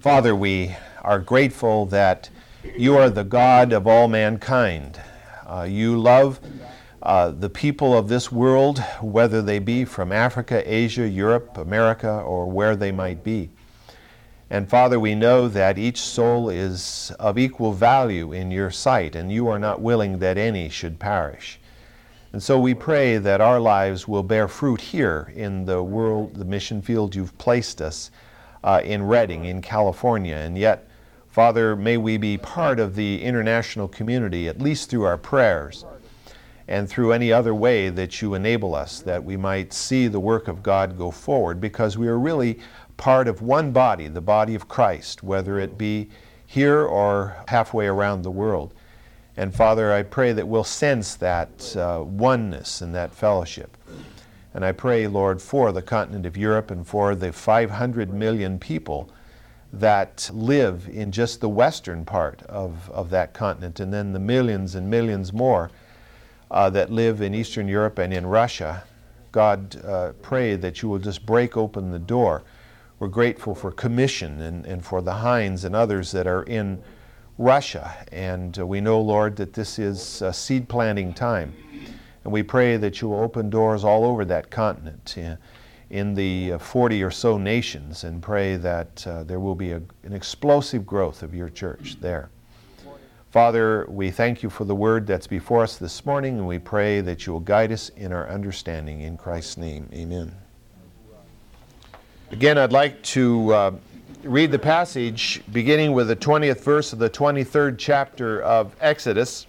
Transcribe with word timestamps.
Father, 0.00 0.34
we 0.34 0.74
are 1.02 1.18
grateful 1.18 1.84
that 1.84 2.30
you 2.74 2.96
are 2.96 3.10
the 3.10 3.22
God 3.22 3.70
of 3.74 3.86
all 3.86 4.08
mankind. 4.08 4.98
Uh, 5.46 5.66
you 5.68 5.98
love 5.98 6.40
uh, 7.02 7.32
the 7.32 7.50
people 7.50 7.94
of 7.94 8.08
this 8.08 8.32
world, 8.32 8.78
whether 9.02 9.42
they 9.42 9.58
be 9.58 9.84
from 9.84 10.10
Africa, 10.10 10.62
Asia, 10.64 11.06
Europe, 11.06 11.58
America, 11.58 12.10
or 12.10 12.50
where 12.50 12.76
they 12.76 12.90
might 12.90 13.22
be. 13.22 13.50
And 14.48 14.70
Father, 14.70 14.98
we 14.98 15.14
know 15.14 15.48
that 15.48 15.76
each 15.76 16.00
soul 16.00 16.48
is 16.48 17.12
of 17.20 17.36
equal 17.36 17.74
value 17.74 18.32
in 18.32 18.50
your 18.50 18.70
sight, 18.70 19.14
and 19.14 19.30
you 19.30 19.48
are 19.48 19.58
not 19.58 19.82
willing 19.82 20.18
that 20.20 20.38
any 20.38 20.70
should 20.70 20.98
perish. 20.98 21.60
And 22.32 22.42
so 22.42 22.58
we 22.58 22.72
pray 22.72 23.18
that 23.18 23.42
our 23.42 23.60
lives 23.60 24.08
will 24.08 24.22
bear 24.22 24.48
fruit 24.48 24.80
here 24.80 25.30
in 25.36 25.66
the 25.66 25.82
world, 25.82 26.36
the 26.36 26.46
mission 26.46 26.80
field 26.80 27.14
you've 27.14 27.36
placed 27.36 27.82
us 27.82 28.10
uh, 28.62 28.80
in 28.84 29.02
Redding, 29.02 29.44
in 29.44 29.62
California. 29.62 30.36
And 30.36 30.56
yet, 30.58 30.88
Father, 31.28 31.76
may 31.76 31.96
we 31.96 32.16
be 32.16 32.36
part 32.36 32.80
of 32.80 32.94
the 32.94 33.22
international 33.22 33.88
community, 33.88 34.48
at 34.48 34.60
least 34.60 34.90
through 34.90 35.04
our 35.04 35.18
prayers 35.18 35.84
and 36.66 36.88
through 36.88 37.12
any 37.12 37.32
other 37.32 37.54
way 37.54 37.88
that 37.88 38.22
you 38.22 38.34
enable 38.34 38.74
us, 38.74 39.00
that 39.00 39.24
we 39.24 39.36
might 39.36 39.72
see 39.72 40.08
the 40.08 40.20
work 40.20 40.48
of 40.48 40.62
God 40.62 40.96
go 40.96 41.10
forward, 41.10 41.60
because 41.60 41.98
we 41.98 42.06
are 42.06 42.18
really 42.18 42.60
part 42.96 43.26
of 43.26 43.42
one 43.42 43.72
body, 43.72 44.08
the 44.08 44.20
body 44.20 44.54
of 44.54 44.68
Christ, 44.68 45.22
whether 45.22 45.58
it 45.58 45.78
be 45.78 46.08
here 46.46 46.82
or 46.82 47.36
halfway 47.48 47.86
around 47.86 48.22
the 48.22 48.30
world. 48.30 48.74
And 49.36 49.54
Father, 49.54 49.92
I 49.92 50.02
pray 50.02 50.32
that 50.32 50.46
we'll 50.46 50.64
sense 50.64 51.14
that 51.16 51.76
uh, 51.76 52.04
oneness 52.04 52.82
and 52.82 52.94
that 52.94 53.12
fellowship. 53.12 53.76
And 54.52 54.64
I 54.64 54.72
pray, 54.72 55.06
Lord, 55.06 55.40
for 55.40 55.70
the 55.70 55.82
continent 55.82 56.26
of 56.26 56.36
Europe 56.36 56.70
and 56.70 56.86
for 56.86 57.14
the 57.14 57.32
500 57.32 58.12
million 58.12 58.58
people 58.58 59.10
that 59.72 60.28
live 60.32 60.88
in 60.88 61.12
just 61.12 61.40
the 61.40 61.48
western 61.48 62.04
part 62.04 62.42
of, 62.42 62.90
of 62.90 63.10
that 63.10 63.32
continent, 63.32 63.78
and 63.78 63.92
then 63.92 64.12
the 64.12 64.18
millions 64.18 64.74
and 64.74 64.90
millions 64.90 65.32
more 65.32 65.70
uh, 66.50 66.68
that 66.70 66.90
live 66.90 67.20
in 67.20 67.34
Eastern 67.34 67.68
Europe 67.68 67.98
and 67.98 68.12
in 68.12 68.26
Russia. 68.26 68.82
God, 69.30 69.80
uh, 69.84 70.12
pray 70.22 70.56
that 70.56 70.82
you 70.82 70.88
will 70.88 70.98
just 70.98 71.24
break 71.24 71.56
open 71.56 71.92
the 71.92 72.00
door. 72.00 72.42
We're 72.98 73.06
grateful 73.08 73.54
for 73.54 73.70
Commission 73.70 74.40
and, 74.40 74.66
and 74.66 74.84
for 74.84 75.00
the 75.00 75.14
Heinz 75.14 75.64
and 75.64 75.76
others 75.76 76.10
that 76.10 76.26
are 76.26 76.42
in 76.42 76.82
Russia. 77.38 77.94
And 78.10 78.58
uh, 78.58 78.66
we 78.66 78.80
know, 78.80 79.00
Lord, 79.00 79.36
that 79.36 79.52
this 79.52 79.78
is 79.78 80.22
seed 80.32 80.68
planting 80.68 81.14
time. 81.14 81.54
And 82.24 82.32
we 82.32 82.42
pray 82.42 82.76
that 82.76 83.00
you 83.00 83.08
will 83.08 83.20
open 83.20 83.50
doors 83.50 83.84
all 83.84 84.04
over 84.04 84.24
that 84.26 84.50
continent 84.50 85.14
uh, 85.18 85.36
in 85.88 86.14
the 86.14 86.52
uh, 86.52 86.58
40 86.58 87.02
or 87.02 87.10
so 87.10 87.38
nations 87.38 88.04
and 88.04 88.22
pray 88.22 88.56
that 88.56 89.06
uh, 89.06 89.24
there 89.24 89.40
will 89.40 89.54
be 89.54 89.72
a, 89.72 89.82
an 90.04 90.12
explosive 90.12 90.86
growth 90.86 91.22
of 91.22 91.34
your 91.34 91.48
church 91.48 91.96
there. 92.00 92.30
Father, 93.30 93.86
we 93.88 94.10
thank 94.10 94.42
you 94.42 94.50
for 94.50 94.64
the 94.64 94.74
word 94.74 95.06
that's 95.06 95.28
before 95.28 95.62
us 95.62 95.76
this 95.76 96.04
morning, 96.04 96.38
and 96.38 96.48
we 96.48 96.58
pray 96.58 97.00
that 97.00 97.26
you 97.26 97.32
will 97.32 97.40
guide 97.40 97.70
us 97.70 97.88
in 97.90 98.12
our 98.12 98.28
understanding. 98.28 99.02
In 99.02 99.16
Christ's 99.16 99.56
name, 99.56 99.88
amen. 99.92 100.34
Again, 102.32 102.58
I'd 102.58 102.72
like 102.72 103.00
to 103.04 103.54
uh, 103.54 103.72
read 104.24 104.50
the 104.50 104.58
passage 104.58 105.42
beginning 105.52 105.92
with 105.92 106.08
the 106.08 106.16
20th 106.16 106.60
verse 106.60 106.92
of 106.92 106.98
the 106.98 107.08
23rd 107.08 107.76
chapter 107.78 108.42
of 108.42 108.74
Exodus. 108.80 109.46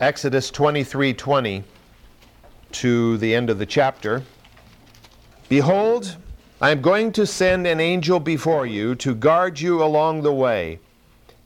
Exodus 0.00 0.52
23:20 0.52 1.64
to 2.70 3.18
the 3.18 3.34
end 3.34 3.50
of 3.50 3.58
the 3.58 3.66
chapter. 3.66 4.22
Behold, 5.48 6.16
I 6.60 6.70
am 6.70 6.82
going 6.82 7.10
to 7.12 7.26
send 7.26 7.66
an 7.66 7.80
angel 7.80 8.20
before 8.20 8.64
you 8.64 8.94
to 8.94 9.16
guard 9.16 9.58
you 9.58 9.82
along 9.82 10.22
the 10.22 10.32
way 10.32 10.78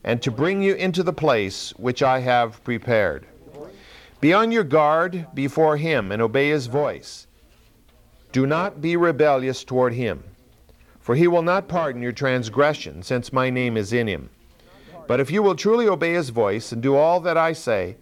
and 0.04 0.20
to 0.20 0.30
bring 0.30 0.62
you 0.62 0.74
into 0.74 1.02
the 1.02 1.14
place 1.14 1.70
which 1.78 2.02
I 2.02 2.18
have 2.18 2.62
prepared. 2.62 3.24
Be 4.20 4.34
on 4.34 4.52
your 4.52 4.64
guard 4.64 5.28
before 5.32 5.78
him 5.78 6.12
and 6.12 6.20
obey 6.20 6.50
his 6.50 6.66
voice. 6.66 7.26
Do 8.32 8.46
not 8.46 8.82
be 8.82 8.96
rebellious 8.96 9.64
toward 9.64 9.94
him, 9.94 10.24
for 11.00 11.14
he 11.14 11.26
will 11.26 11.42
not 11.42 11.68
pardon 11.68 12.02
your 12.02 12.12
transgression, 12.12 13.02
since 13.02 13.32
my 13.32 13.48
name 13.48 13.78
is 13.78 13.94
in 13.94 14.08
him. 14.08 14.28
But 15.06 15.20
if 15.20 15.30
you 15.30 15.42
will 15.42 15.54
truly 15.54 15.88
obey 15.88 16.12
his 16.12 16.28
voice 16.28 16.70
and 16.70 16.82
do 16.82 16.94
all 16.94 17.18
that 17.20 17.38
I 17.38 17.54
say, 17.54 17.96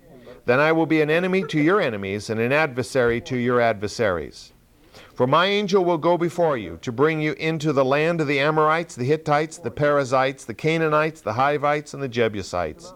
then 0.47 0.61
I 0.61 0.73
will 0.73 0.87
be 0.87 1.01
an 1.01 1.11
enemy 1.11 1.43
to 1.45 1.61
your 1.61 1.81
enemies 1.81 2.31
and 2.31 2.41
an 2.41 2.53
adversary 2.53 3.21
to 3.23 3.37
your 3.37 3.61
adversaries. 3.61 4.53
For 5.15 5.27
my 5.27 5.47
angel 5.47 5.85
will 5.85 5.99
go 5.99 6.17
before 6.17 6.57
you 6.57 6.79
to 6.81 6.91
bring 6.91 7.21
you 7.21 7.33
into 7.35 7.73
the 7.73 7.85
land 7.85 8.21
of 8.21 8.27
the 8.27 8.41
Amorites, 8.41 8.95
the 8.95 9.05
Hittites, 9.05 9.59
the 9.59 9.71
Perizzites, 9.71 10.47
the 10.47 10.55
Canaanites, 10.55 11.21
the 11.21 11.35
Hivites, 11.35 11.93
and 11.93 12.03
the 12.03 12.09
Jebusites, 12.09 12.95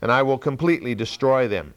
and 0.00 0.12
I 0.12 0.22
will 0.22 0.38
completely 0.38 0.94
destroy 0.94 1.48
them. 1.48 1.74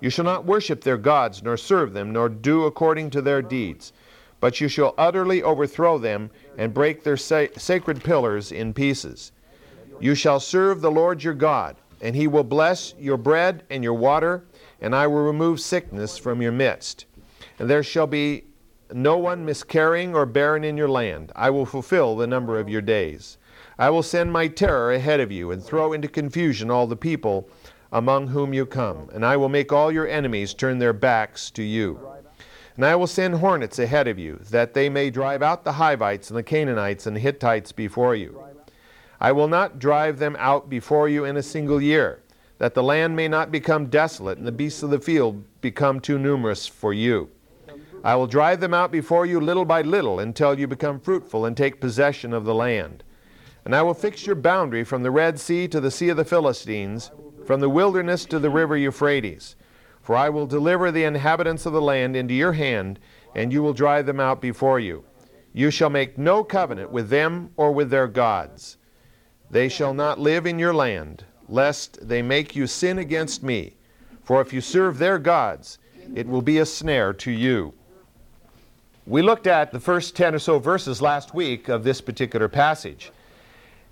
You 0.00 0.10
shall 0.10 0.24
not 0.24 0.46
worship 0.46 0.82
their 0.82 0.96
gods, 0.96 1.42
nor 1.42 1.56
serve 1.56 1.92
them, 1.92 2.12
nor 2.12 2.28
do 2.28 2.64
according 2.64 3.10
to 3.10 3.22
their 3.22 3.42
deeds, 3.42 3.92
but 4.40 4.60
you 4.60 4.68
shall 4.68 4.94
utterly 4.96 5.42
overthrow 5.42 5.98
them 5.98 6.30
and 6.56 6.74
break 6.74 7.04
their 7.04 7.16
sa- 7.16 7.46
sacred 7.56 8.02
pillars 8.02 8.50
in 8.50 8.72
pieces. 8.74 9.32
You 10.00 10.14
shall 10.14 10.40
serve 10.40 10.80
the 10.80 10.90
Lord 10.90 11.22
your 11.22 11.34
God, 11.34 11.76
and 12.00 12.16
he 12.16 12.26
will 12.26 12.44
bless 12.44 12.94
your 12.98 13.16
bread 13.16 13.62
and 13.70 13.84
your 13.84 13.94
water 13.94 14.44
and 14.84 14.94
I 14.94 15.06
will 15.06 15.22
remove 15.22 15.60
sickness 15.60 16.18
from 16.18 16.42
your 16.42 16.52
midst. 16.52 17.06
And 17.58 17.70
there 17.70 17.82
shall 17.82 18.06
be 18.06 18.44
no 18.92 19.16
one 19.16 19.46
miscarrying 19.46 20.14
or 20.14 20.26
barren 20.26 20.62
in 20.62 20.76
your 20.76 20.90
land. 20.90 21.32
I 21.34 21.48
will 21.48 21.64
fulfill 21.64 22.16
the 22.16 22.26
number 22.26 22.60
of 22.60 22.68
your 22.68 22.82
days. 22.82 23.38
I 23.78 23.88
will 23.88 24.02
send 24.02 24.30
my 24.30 24.46
terror 24.46 24.92
ahead 24.92 25.20
of 25.20 25.32
you 25.32 25.50
and 25.50 25.64
throw 25.64 25.94
into 25.94 26.06
confusion 26.06 26.70
all 26.70 26.86
the 26.86 26.96
people 26.96 27.48
among 27.92 28.26
whom 28.26 28.52
you 28.52 28.66
come, 28.66 29.08
and 29.14 29.24
I 29.24 29.38
will 29.38 29.48
make 29.48 29.72
all 29.72 29.90
your 29.90 30.06
enemies 30.06 30.52
turn 30.52 30.80
their 30.80 30.92
backs 30.92 31.50
to 31.52 31.62
you. 31.62 32.06
And 32.76 32.84
I 32.84 32.94
will 32.94 33.06
send 33.06 33.36
hornets 33.36 33.78
ahead 33.78 34.06
of 34.06 34.18
you, 34.18 34.38
that 34.50 34.74
they 34.74 34.90
may 34.90 35.08
drive 35.08 35.42
out 35.42 35.64
the 35.64 35.72
Hivites 35.72 36.28
and 36.28 36.36
the 36.36 36.42
Canaanites 36.42 37.06
and 37.06 37.16
the 37.16 37.20
Hittites 37.20 37.72
before 37.72 38.14
you. 38.14 38.38
I 39.18 39.32
will 39.32 39.48
not 39.48 39.78
drive 39.78 40.18
them 40.18 40.36
out 40.38 40.68
before 40.68 41.08
you 41.08 41.24
in 41.24 41.38
a 41.38 41.42
single 41.42 41.80
year 41.80 42.20
that 42.58 42.74
the 42.74 42.82
land 42.82 43.16
may 43.16 43.28
not 43.28 43.50
become 43.50 43.86
desolate 43.86 44.38
and 44.38 44.46
the 44.46 44.52
beasts 44.52 44.82
of 44.82 44.90
the 44.90 45.00
field 45.00 45.44
become 45.60 46.00
too 46.00 46.18
numerous 46.18 46.66
for 46.66 46.92
you. 46.92 47.28
I 48.04 48.14
will 48.16 48.26
drive 48.26 48.60
them 48.60 48.74
out 48.74 48.92
before 48.92 49.26
you 49.26 49.40
little 49.40 49.64
by 49.64 49.82
little 49.82 50.20
until 50.20 50.58
you 50.58 50.66
become 50.66 51.00
fruitful 51.00 51.46
and 51.46 51.56
take 51.56 51.80
possession 51.80 52.32
of 52.32 52.44
the 52.44 52.54
land. 52.54 53.02
And 53.64 53.74
I 53.74 53.82
will 53.82 53.94
fix 53.94 54.26
your 54.26 54.36
boundary 54.36 54.84
from 54.84 55.02
the 55.02 55.10
Red 55.10 55.40
Sea 55.40 55.66
to 55.68 55.80
the 55.80 55.90
Sea 55.90 56.10
of 56.10 56.18
the 56.18 56.24
Philistines, 56.24 57.10
from 57.46 57.60
the 57.60 57.70
wilderness 57.70 58.26
to 58.26 58.38
the 58.38 58.50
river 58.50 58.76
Euphrates. 58.76 59.56
For 60.02 60.14
I 60.14 60.28
will 60.28 60.46
deliver 60.46 60.92
the 60.92 61.04
inhabitants 61.04 61.64
of 61.64 61.72
the 61.72 61.80
land 61.80 62.14
into 62.14 62.34
your 62.34 62.52
hand, 62.52 63.00
and 63.34 63.52
you 63.52 63.62
will 63.62 63.72
drive 63.72 64.04
them 64.04 64.20
out 64.20 64.42
before 64.42 64.78
you. 64.78 65.04
You 65.54 65.70
shall 65.70 65.88
make 65.88 66.18
no 66.18 66.44
covenant 66.44 66.90
with 66.90 67.08
them 67.08 67.52
or 67.56 67.72
with 67.72 67.88
their 67.88 68.06
gods. 68.06 68.76
They 69.50 69.70
shall 69.70 69.94
not 69.94 70.20
live 70.20 70.46
in 70.46 70.58
your 70.58 70.74
land 70.74 71.24
lest 71.48 72.06
they 72.06 72.22
make 72.22 72.56
you 72.56 72.66
sin 72.66 72.98
against 72.98 73.42
me. 73.42 73.74
For 74.22 74.40
if 74.40 74.52
you 74.52 74.60
serve 74.60 74.98
their 74.98 75.18
gods, 75.18 75.78
it 76.14 76.26
will 76.26 76.42
be 76.42 76.58
a 76.58 76.66
snare 76.66 77.12
to 77.14 77.30
you. 77.30 77.74
We 79.06 79.20
looked 79.20 79.46
at 79.46 79.70
the 79.70 79.80
first 79.80 80.16
10 80.16 80.34
or 80.34 80.38
so 80.38 80.58
verses 80.58 81.02
last 81.02 81.34
week 81.34 81.68
of 81.68 81.84
this 81.84 82.00
particular 82.00 82.48
passage. 82.48 83.12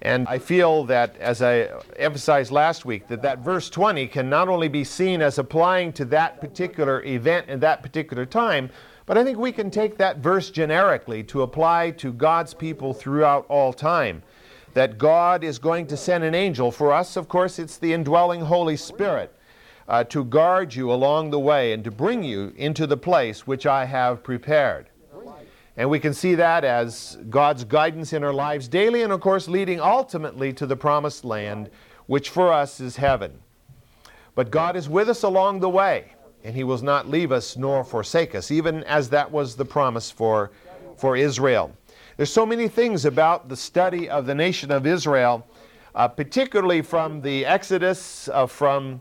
And 0.00 0.26
I 0.26 0.38
feel 0.38 0.84
that, 0.84 1.16
as 1.18 1.42
I 1.42 1.68
emphasized 1.96 2.50
last 2.50 2.84
week, 2.84 3.06
that 3.08 3.22
that 3.22 3.38
verse 3.38 3.70
20 3.70 4.08
can 4.08 4.28
not 4.28 4.48
only 4.48 4.68
be 4.68 4.84
seen 4.84 5.20
as 5.20 5.38
applying 5.38 5.92
to 5.94 6.04
that 6.06 6.40
particular 6.40 7.04
event 7.04 7.48
in 7.48 7.60
that 7.60 7.82
particular 7.82 8.26
time, 8.26 8.70
but 9.06 9.18
I 9.18 9.22
think 9.22 9.38
we 9.38 9.52
can 9.52 9.70
take 9.70 9.98
that 9.98 10.18
verse 10.18 10.50
generically 10.50 11.22
to 11.24 11.42
apply 11.42 11.92
to 11.92 12.12
God's 12.12 12.54
people 12.54 12.94
throughout 12.94 13.46
all 13.48 13.72
time 13.72 14.22
that 14.74 14.98
God 14.98 15.44
is 15.44 15.58
going 15.58 15.86
to 15.88 15.96
send 15.96 16.24
an 16.24 16.34
angel. 16.34 16.70
For 16.70 16.92
us, 16.92 17.16
of 17.16 17.28
course, 17.28 17.58
it's 17.58 17.78
the 17.78 17.92
indwelling 17.92 18.42
Holy 18.42 18.76
Spirit 18.76 19.34
uh, 19.88 20.04
to 20.04 20.24
guard 20.24 20.74
you 20.74 20.92
along 20.92 21.30
the 21.30 21.38
way 21.38 21.72
and 21.72 21.84
to 21.84 21.90
bring 21.90 22.22
you 22.22 22.52
into 22.56 22.86
the 22.86 22.96
place 22.96 23.46
which 23.46 23.66
I 23.66 23.84
have 23.84 24.22
prepared. 24.22 24.88
And 25.76 25.88
we 25.88 26.00
can 26.00 26.12
see 26.12 26.34
that 26.34 26.64
as 26.64 27.18
God's 27.30 27.64
guidance 27.64 28.12
in 28.12 28.22
our 28.22 28.32
lives 28.32 28.68
daily, 28.68 29.02
and 29.02 29.12
of 29.12 29.20
course, 29.20 29.48
leading 29.48 29.80
ultimately 29.80 30.52
to 30.54 30.66
the 30.66 30.76
promised 30.76 31.24
land, 31.24 31.70
which 32.06 32.28
for 32.28 32.52
us 32.52 32.78
is 32.78 32.96
heaven. 32.96 33.38
But 34.34 34.50
God 34.50 34.76
is 34.76 34.88
with 34.88 35.08
us 35.08 35.22
along 35.22 35.60
the 35.60 35.70
way, 35.70 36.12
and 36.44 36.54
He 36.54 36.64
will 36.64 36.82
not 36.82 37.08
leave 37.08 37.32
us 37.32 37.56
nor 37.56 37.84
forsake 37.84 38.34
us, 38.34 38.50
even 38.50 38.84
as 38.84 39.08
that 39.10 39.30
was 39.30 39.56
the 39.56 39.64
promise 39.64 40.10
for, 40.10 40.50
for 40.96 41.16
Israel. 41.16 41.72
There's 42.22 42.32
so 42.32 42.46
many 42.46 42.68
things 42.68 43.04
about 43.04 43.48
the 43.48 43.56
study 43.56 44.08
of 44.08 44.26
the 44.26 44.34
nation 44.36 44.70
of 44.70 44.86
Israel, 44.86 45.44
uh, 45.92 46.06
particularly 46.06 46.80
from 46.80 47.20
the 47.20 47.44
Exodus 47.44 48.28
uh, 48.28 48.46
from 48.46 49.00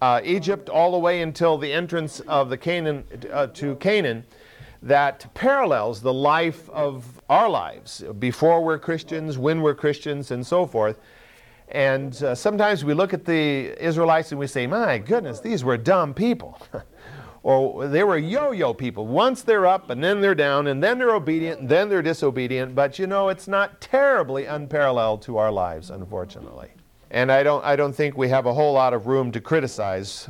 uh, 0.00 0.22
Egypt 0.24 0.70
all 0.70 0.92
the 0.92 0.98
way 0.98 1.20
until 1.20 1.58
the 1.58 1.70
entrance 1.70 2.20
of 2.20 2.48
the 2.48 2.56
Canaan 2.56 3.04
uh, 3.30 3.48
to 3.48 3.76
Canaan, 3.76 4.24
that 4.82 5.26
parallels 5.34 6.00
the 6.00 6.14
life 6.14 6.70
of 6.70 7.20
our 7.28 7.50
lives 7.50 8.02
before 8.18 8.64
we're 8.64 8.78
Christians, 8.78 9.36
when 9.36 9.60
we're 9.60 9.74
Christians, 9.74 10.30
and 10.30 10.46
so 10.46 10.64
forth. 10.64 10.98
And 11.68 12.14
uh, 12.22 12.34
sometimes 12.34 12.82
we 12.82 12.94
look 12.94 13.12
at 13.12 13.26
the 13.26 13.78
Israelites 13.78 14.32
and 14.32 14.38
we 14.38 14.46
say, 14.46 14.66
my 14.66 14.96
goodness, 14.96 15.38
these 15.38 15.64
were 15.64 15.76
dumb 15.76 16.14
people. 16.14 16.58
or 17.44 17.86
they 17.86 18.02
were 18.02 18.16
yo 18.16 18.50
yo 18.50 18.74
people. 18.74 19.06
Once 19.06 19.42
they're 19.42 19.66
up 19.66 19.90
and 19.90 20.02
then 20.02 20.20
they're 20.20 20.34
down 20.34 20.66
and 20.66 20.82
then 20.82 20.98
they're 20.98 21.14
obedient 21.14 21.60
and 21.60 21.68
then 21.68 21.88
they're 21.88 22.02
disobedient. 22.02 22.74
But 22.74 22.98
you 22.98 23.06
know, 23.06 23.28
it's 23.28 23.46
not 23.46 23.80
terribly 23.80 24.46
unparalleled 24.46 25.22
to 25.22 25.36
our 25.36 25.52
lives, 25.52 25.90
unfortunately. 25.90 26.70
And 27.10 27.30
I 27.30 27.42
don't, 27.42 27.64
I 27.64 27.76
don't 27.76 27.92
think 27.92 28.16
we 28.16 28.30
have 28.30 28.46
a 28.46 28.54
whole 28.54 28.72
lot 28.72 28.94
of 28.94 29.06
room 29.06 29.30
to 29.32 29.40
criticize 29.40 30.28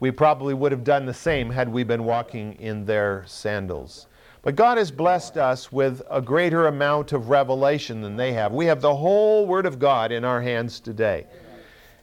we 0.00 0.10
probably 0.10 0.52
would 0.52 0.72
have 0.72 0.84
done 0.84 1.06
the 1.06 1.14
same 1.14 1.48
had 1.48 1.68
we 1.68 1.84
been 1.84 2.04
walking 2.04 2.54
in 2.54 2.84
their 2.84 3.24
sandals. 3.26 4.08
But 4.42 4.54
God 4.54 4.76
has 4.76 4.90
blessed 4.90 5.38
us 5.38 5.72
with 5.72 6.02
a 6.10 6.20
greater 6.20 6.66
amount 6.66 7.12
of 7.12 7.30
revelation 7.30 8.02
than 8.02 8.16
they 8.16 8.32
have. 8.32 8.52
We 8.52 8.66
have 8.66 8.80
the 8.80 8.94
whole 8.94 9.46
Word 9.46 9.66
of 9.66 9.78
God 9.78 10.12
in 10.12 10.24
our 10.24 10.42
hands 10.42 10.80
today. 10.80 11.26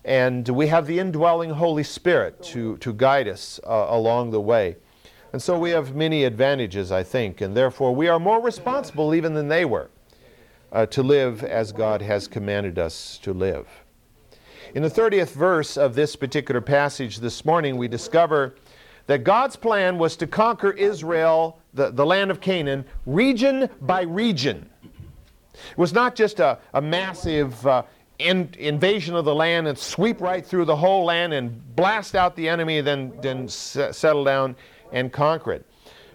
And 0.05 0.47
we 0.49 0.67
have 0.67 0.85
the 0.85 0.99
indwelling 0.99 1.51
Holy 1.51 1.83
Spirit 1.83 2.41
to, 2.43 2.77
to 2.77 2.93
guide 2.93 3.27
us 3.27 3.59
uh, 3.65 3.87
along 3.89 4.31
the 4.31 4.41
way. 4.41 4.75
And 5.31 5.41
so 5.41 5.57
we 5.57 5.71
have 5.71 5.95
many 5.95 6.25
advantages, 6.25 6.91
I 6.91 7.03
think, 7.03 7.41
and 7.41 7.55
therefore 7.55 7.95
we 7.95 8.07
are 8.07 8.19
more 8.19 8.41
responsible 8.41 9.15
even 9.15 9.33
than 9.33 9.47
they 9.47 9.65
were 9.65 9.89
uh, 10.71 10.85
to 10.87 11.01
live 11.01 11.43
as 11.43 11.71
God 11.71 12.01
has 12.01 12.27
commanded 12.27 12.77
us 12.77 13.17
to 13.23 13.33
live. 13.33 13.67
In 14.75 14.83
the 14.83 14.89
30th 14.89 15.33
verse 15.33 15.77
of 15.77 15.95
this 15.95 16.15
particular 16.15 16.59
passage 16.59 17.17
this 17.17 17.45
morning, 17.45 17.77
we 17.77 17.87
discover 17.87 18.55
that 19.07 19.23
God's 19.23 19.55
plan 19.55 19.97
was 19.97 20.15
to 20.17 20.27
conquer 20.27 20.71
Israel, 20.71 21.59
the, 21.73 21.91
the 21.91 22.05
land 22.05 22.31
of 22.31 22.41
Canaan, 22.41 22.85
region 23.05 23.69
by 23.81 24.01
region. 24.01 24.69
It 25.53 25.77
was 25.77 25.93
not 25.93 26.15
just 26.15 26.39
a, 26.39 26.57
a 26.73 26.81
massive 26.81 27.65
uh, 27.67 27.83
in, 28.23 28.49
invasion 28.57 29.15
of 29.15 29.25
the 29.25 29.35
land 29.35 29.67
and 29.67 29.77
sweep 29.77 30.21
right 30.21 30.45
through 30.45 30.65
the 30.65 30.75
whole 30.75 31.05
land 31.05 31.33
and 31.33 31.75
blast 31.75 32.15
out 32.15 32.35
the 32.35 32.47
enemy, 32.47 32.81
then, 32.81 33.13
then 33.21 33.47
settle 33.47 34.23
down 34.23 34.55
and 34.91 35.11
conquer 35.11 35.53
it. 35.53 35.65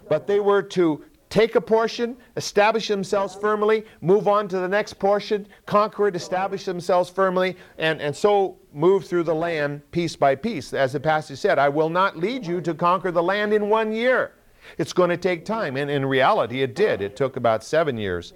But 0.07 0.25
they 0.25 0.39
were 0.39 0.63
to 0.63 1.05
take 1.29 1.55
a 1.55 1.61
portion, 1.61 2.17
establish 2.35 2.87
themselves 2.87 3.35
firmly, 3.35 3.85
move 4.01 4.27
on 4.27 4.47
to 4.47 4.57
the 4.57 4.67
next 4.67 4.93
portion, 4.93 5.47
conquer 5.67 6.07
it, 6.07 6.15
establish 6.15 6.65
themselves 6.65 7.09
firmly, 7.09 7.55
and, 7.77 8.01
and 8.01 8.15
so 8.15 8.57
move 8.73 9.05
through 9.05 9.23
the 9.23 9.35
land 9.35 9.89
piece 9.91 10.15
by 10.15 10.33
piece. 10.33 10.73
As 10.73 10.93
the 10.93 10.99
passage 10.99 11.37
said, 11.37 11.59
I 11.59 11.69
will 11.69 11.89
not 11.89 12.17
lead 12.17 12.45
you 12.45 12.61
to 12.61 12.73
conquer 12.73 13.11
the 13.11 13.23
land 13.23 13.53
in 13.53 13.69
one 13.69 13.91
year. 13.91 14.33
It's 14.77 14.93
going 14.93 15.09
to 15.09 15.17
take 15.17 15.45
time. 15.45 15.77
And 15.77 15.89
in 15.89 16.05
reality, 16.05 16.61
it 16.61 16.75
did. 16.75 17.01
It 17.01 17.15
took 17.15 17.37
about 17.37 17.63
seven 17.63 17.97
years 17.97 18.33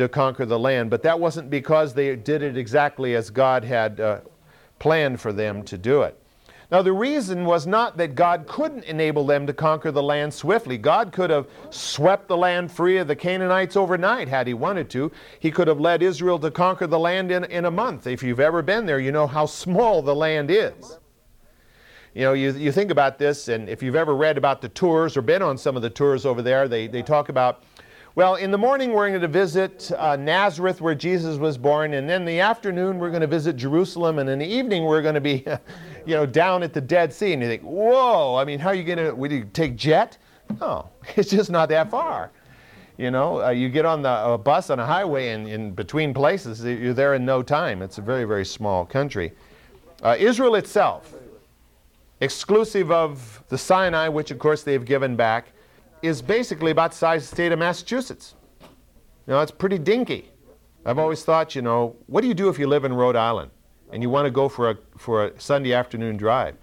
to 0.00 0.08
conquer 0.08 0.44
the 0.44 0.58
land. 0.58 0.90
But 0.90 1.02
that 1.02 1.18
wasn't 1.18 1.50
because 1.50 1.94
they 1.94 2.16
did 2.16 2.42
it 2.42 2.56
exactly 2.56 3.14
as 3.14 3.30
God 3.30 3.64
had 3.64 4.00
uh, 4.00 4.20
planned 4.78 5.20
for 5.20 5.32
them 5.32 5.62
to 5.64 5.78
do 5.78 6.02
it. 6.02 6.16
Now, 6.70 6.82
the 6.82 6.92
reason 6.92 7.44
was 7.44 7.66
not 7.66 7.96
that 7.96 8.14
God 8.14 8.46
couldn't 8.46 8.84
enable 8.84 9.26
them 9.26 9.44
to 9.48 9.52
conquer 9.52 9.90
the 9.90 10.02
land 10.02 10.32
swiftly. 10.32 10.78
God 10.78 11.10
could 11.10 11.28
have 11.28 11.48
swept 11.70 12.28
the 12.28 12.36
land 12.36 12.70
free 12.70 12.98
of 12.98 13.08
the 13.08 13.16
Canaanites 13.16 13.76
overnight 13.76 14.28
had 14.28 14.46
He 14.46 14.54
wanted 14.54 14.88
to. 14.90 15.10
He 15.40 15.50
could 15.50 15.66
have 15.66 15.80
led 15.80 16.00
Israel 16.00 16.38
to 16.38 16.50
conquer 16.50 16.86
the 16.86 16.98
land 16.98 17.32
in, 17.32 17.44
in 17.44 17.64
a 17.64 17.70
month. 17.72 18.06
If 18.06 18.22
you've 18.22 18.38
ever 18.38 18.62
been 18.62 18.86
there, 18.86 19.00
you 19.00 19.10
know 19.10 19.26
how 19.26 19.46
small 19.46 20.00
the 20.00 20.14
land 20.14 20.50
is. 20.50 20.98
You 22.14 22.22
know, 22.22 22.32
you, 22.34 22.52
you 22.52 22.70
think 22.70 22.92
about 22.92 23.18
this, 23.18 23.48
and 23.48 23.68
if 23.68 23.82
you've 23.82 23.96
ever 23.96 24.14
read 24.14 24.38
about 24.38 24.60
the 24.60 24.68
tours 24.68 25.16
or 25.16 25.22
been 25.22 25.42
on 25.42 25.58
some 25.58 25.74
of 25.74 25.82
the 25.82 25.90
tours 25.90 26.24
over 26.24 26.40
there, 26.40 26.68
they, 26.68 26.86
they 26.86 27.02
talk 27.02 27.28
about 27.28 27.64
well, 28.20 28.34
in 28.34 28.50
the 28.50 28.58
morning 28.58 28.92
we're 28.92 29.08
going 29.08 29.22
to 29.22 29.28
visit 29.28 29.90
uh, 29.96 30.14
Nazareth 30.14 30.82
where 30.82 30.94
Jesus 30.94 31.38
was 31.38 31.56
born, 31.56 31.94
and 31.94 32.06
then 32.06 32.20
in 32.20 32.26
the 32.26 32.38
afternoon 32.38 32.98
we're 32.98 33.08
going 33.08 33.22
to 33.22 33.26
visit 33.26 33.56
Jerusalem, 33.56 34.18
and 34.18 34.28
in 34.28 34.38
the 34.38 34.46
evening 34.46 34.84
we're 34.84 35.00
going 35.00 35.14
to 35.14 35.22
be, 35.22 35.42
you 36.06 36.14
know, 36.14 36.26
down 36.26 36.62
at 36.62 36.74
the 36.74 36.82
Dead 36.82 37.14
Sea. 37.14 37.32
And 37.32 37.40
you 37.40 37.48
think, 37.48 37.62
whoa! 37.62 38.36
I 38.36 38.44
mean, 38.44 38.58
how 38.58 38.68
are 38.68 38.74
you 38.74 38.84
going 38.84 38.98
to? 38.98 39.12
Would 39.12 39.32
you 39.32 39.48
take 39.54 39.74
jet? 39.74 40.18
No, 40.60 40.90
it's 41.16 41.30
just 41.30 41.48
not 41.48 41.70
that 41.70 41.90
far. 41.90 42.30
You 42.98 43.10
know, 43.10 43.42
uh, 43.42 43.48
you 43.52 43.70
get 43.70 43.86
on 43.86 44.02
the 44.02 44.38
bus 44.44 44.68
on 44.68 44.78
a 44.78 44.84
highway, 44.84 45.30
and 45.30 45.48
in 45.48 45.70
between 45.70 46.12
places, 46.12 46.62
you're 46.62 46.92
there 46.92 47.14
in 47.14 47.24
no 47.24 47.42
time. 47.42 47.80
It's 47.80 47.96
a 47.96 48.02
very, 48.02 48.24
very 48.24 48.44
small 48.44 48.84
country. 48.84 49.32
Uh, 50.02 50.14
Israel 50.18 50.56
itself, 50.56 51.14
exclusive 52.20 52.90
of 52.90 53.42
the 53.48 53.56
Sinai, 53.56 54.08
which 54.08 54.30
of 54.30 54.38
course 54.38 54.62
they've 54.62 54.84
given 54.84 55.16
back 55.16 55.54
is 56.02 56.22
basically 56.22 56.70
about 56.70 56.92
the 56.92 56.96
size 56.96 57.24
of 57.24 57.30
the 57.30 57.36
state 57.36 57.52
of 57.52 57.58
Massachusetts. 57.58 58.34
You 59.26 59.34
know, 59.34 59.40
it's 59.40 59.52
pretty 59.52 59.78
dinky. 59.78 60.30
I've 60.84 60.98
always 60.98 61.22
thought, 61.22 61.54
you 61.54 61.62
know, 61.62 61.96
what 62.06 62.22
do 62.22 62.28
you 62.28 62.34
do 62.34 62.48
if 62.48 62.58
you 62.58 62.66
live 62.66 62.84
in 62.84 62.92
Rhode 62.92 63.16
Island 63.16 63.50
and 63.92 64.02
you 64.02 64.08
want 64.08 64.26
to 64.26 64.30
go 64.30 64.48
for 64.48 64.70
a, 64.70 64.78
for 64.96 65.26
a 65.26 65.40
Sunday 65.40 65.74
afternoon 65.74 66.16
drive? 66.16 66.56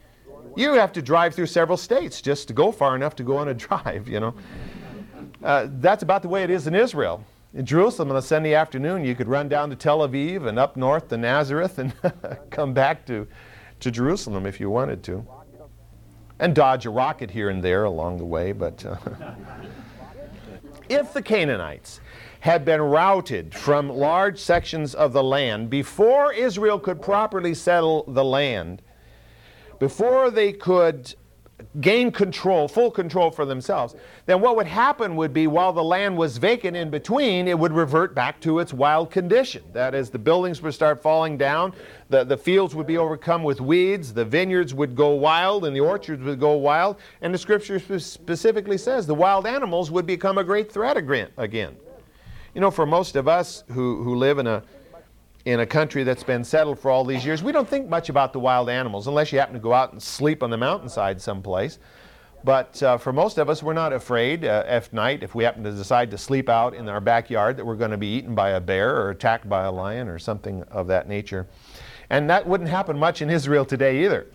You 0.56 0.74
have 0.74 0.92
to 0.94 1.02
drive 1.04 1.36
through 1.36 1.46
several 1.46 1.78
states 1.78 2.20
just 2.20 2.48
to 2.48 2.54
go 2.54 2.72
far 2.72 2.96
enough 2.96 3.16
to 3.18 3.24
go 3.24 3.38
on 3.38 3.50
a 3.50 3.54
drive, 3.68 4.08
you 4.08 4.20
know. 4.20 4.34
Uh, 5.44 5.68
that's 5.74 6.02
about 6.02 6.24
the 6.24 6.30
way 6.30 6.44
it 6.44 6.50
is 6.50 6.66
in 6.66 6.74
Israel. 6.74 7.24
In 7.54 7.66
Jerusalem 7.66 8.10
on 8.10 8.18
a 8.18 8.22
Sunday 8.22 8.56
afternoon, 8.56 9.06
you 9.06 9.16
could 9.16 9.28
run 9.28 9.48
down 9.48 9.70
to 9.70 9.76
Tel 9.76 10.00
Aviv 10.00 10.48
and 10.48 10.58
up 10.58 10.78
north 10.78 11.10
to 11.10 11.18
Nazareth 11.18 11.78
and 11.78 11.94
come 12.50 12.74
back 12.74 13.06
to, 13.06 13.28
to 13.82 13.92
Jerusalem 13.92 14.46
if 14.46 14.60
you 14.60 14.70
wanted 14.70 15.04
to 15.04 15.26
and 16.40 16.54
dodge 16.56 16.86
a 16.86 16.90
rocket 16.90 17.32
here 17.32 17.50
and 17.50 17.64
there 17.64 17.84
along 17.84 18.18
the 18.18 18.26
way. 18.26 18.52
But 18.52 18.86
uh, 18.86 18.98
if 20.90 21.14
the 21.14 21.22
Canaanites 21.22 22.00
had 22.42 22.64
been 22.64 22.82
routed 22.82 23.54
from 23.54 23.90
large 23.90 24.40
sections 24.40 24.94
of 24.94 25.14
the 25.14 25.24
land 25.24 25.70
before 25.70 26.32
Israel 26.32 26.80
could 26.80 27.02
properly 27.02 27.54
settle 27.54 28.04
the 28.08 28.24
land, 28.24 28.82
before 29.80 30.32
they 30.32 30.54
could 30.54 31.16
gain 31.82 32.12
control, 32.12 32.68
full 32.68 32.92
control 32.92 33.32
for 33.32 33.46
themselves, 33.46 33.96
then 34.28 34.42
what 34.42 34.56
would 34.56 34.68
happen 34.68 35.16
would 35.16 35.34
be 35.34 35.48
while 35.48 35.74
the 35.74 35.84
land 35.84 36.16
was 36.16 36.38
vacant 36.38 36.78
in 36.78 36.90
between, 36.90 37.48
it 37.48 37.58
would 37.58 37.72
revert 37.72 38.14
back 38.14 38.40
to 38.42 38.60
its 38.60 38.74
wild 38.74 39.10
condition. 39.10 39.64
That 39.74 39.96
is, 39.96 40.10
the 40.10 40.20
buildings 40.20 40.62
would 40.62 40.74
start 40.74 41.02
falling 41.02 41.38
down, 41.38 41.74
the, 42.10 42.24
the 42.24 42.38
fields 42.38 42.76
would 42.76 42.86
be 42.88 42.98
overcome 42.98 43.44
with 43.44 43.60
weeds, 43.60 44.14
the 44.14 44.26
vineyards 44.26 44.74
would 44.74 44.96
go 44.96 45.10
wild, 45.10 45.66
and 45.66 45.76
the 45.76 45.80
orchards 45.80 46.24
would 46.24 46.40
go 46.40 46.54
wild. 46.54 46.98
And 47.22 47.34
the 47.34 47.38
scripture 47.38 47.80
specifically 47.80 48.78
says 48.78 49.08
the 49.08 49.16
wild 49.16 49.48
animals 49.48 49.90
would 49.90 50.06
become 50.06 50.38
a 50.38 50.44
great 50.44 50.72
threat 50.72 50.98
again. 50.98 51.76
You 52.54 52.62
know, 52.62 52.72
for 52.72 52.86
most 52.86 53.16
of 53.16 53.28
us 53.28 53.64
who, 53.70 54.04
who 54.04 54.16
live 54.16 54.40
in 54.40 54.48
a 54.48 54.64
in 55.48 55.62
a 55.62 55.66
country 55.66 56.04
that's 56.04 56.26
been 56.26 56.44
settled 56.44 56.78
for 56.78 56.92
all 56.92 57.06
these 57.06 57.26
years, 57.26 57.42
we 57.42 57.54
don't 57.54 57.70
think 57.70 57.88
much 57.88 58.10
about 58.10 58.34
the 58.34 58.40
wild 58.40 58.70
animals 58.70 59.08
unless 59.08 59.32
you 59.32 59.40
happen 59.40 59.54
to 59.54 59.62
go 59.62 59.72
out 59.72 59.94
and 59.94 60.04
sleep 60.04 60.44
on 60.44 60.50
the 60.50 60.58
mountainside 60.58 61.22
someplace. 61.22 61.80
But 62.44 62.84
uh, 62.84 62.98
for 62.98 63.14
most 63.14 63.38
of 63.38 63.50
us, 63.50 63.64
we're 63.64 63.72
not 63.72 63.94
afraid 63.94 64.44
uh, 64.44 64.66
at 64.68 64.92
night 64.92 65.24
if 65.24 65.36
we 65.36 65.46
happen 65.46 65.64
to 65.64 65.72
decide 65.72 66.12
to 66.12 66.18
sleep 66.18 66.50
out 66.50 66.74
in 66.76 66.90
our 66.90 67.00
backyard 67.00 67.56
that 67.56 67.66
we're 67.66 67.78
going 67.78 67.92
to 67.92 67.98
be 67.98 68.08
eaten 68.08 68.36
by 68.36 68.52
a 68.52 68.60
bear 68.60 68.94
or 68.98 69.10
attacked 69.12 69.48
by 69.48 69.64
a 69.64 69.72
lion 69.72 70.10
or 70.10 70.20
something 70.20 70.64
of 70.64 70.88
that 70.88 71.08
nature. 71.08 71.48
And 72.10 72.30
that 72.30 72.46
wouldn't 72.46 72.70
happen 72.70 72.98
much 72.98 73.22
in 73.22 73.30
Israel 73.30 73.64
today 73.64 74.04
either. 74.04 74.28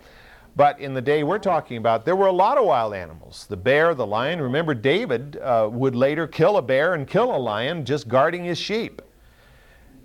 But 0.56 0.80
in 0.80 0.94
the 0.94 1.02
day 1.02 1.24
we're 1.24 1.38
talking 1.38 1.76
about, 1.76 2.06
there 2.06 2.16
were 2.16 2.28
a 2.28 2.32
lot 2.32 2.56
of 2.56 2.64
wild 2.64 2.94
animals. 2.94 3.44
The 3.50 3.56
bear, 3.58 3.94
the 3.94 4.06
lion. 4.06 4.40
Remember, 4.40 4.72
David 4.72 5.36
uh, 5.36 5.68
would 5.70 5.94
later 5.94 6.26
kill 6.26 6.56
a 6.56 6.62
bear 6.62 6.94
and 6.94 7.06
kill 7.06 7.36
a 7.36 7.38
lion 7.38 7.84
just 7.84 8.08
guarding 8.08 8.44
his 8.44 8.56
sheep. 8.56 9.02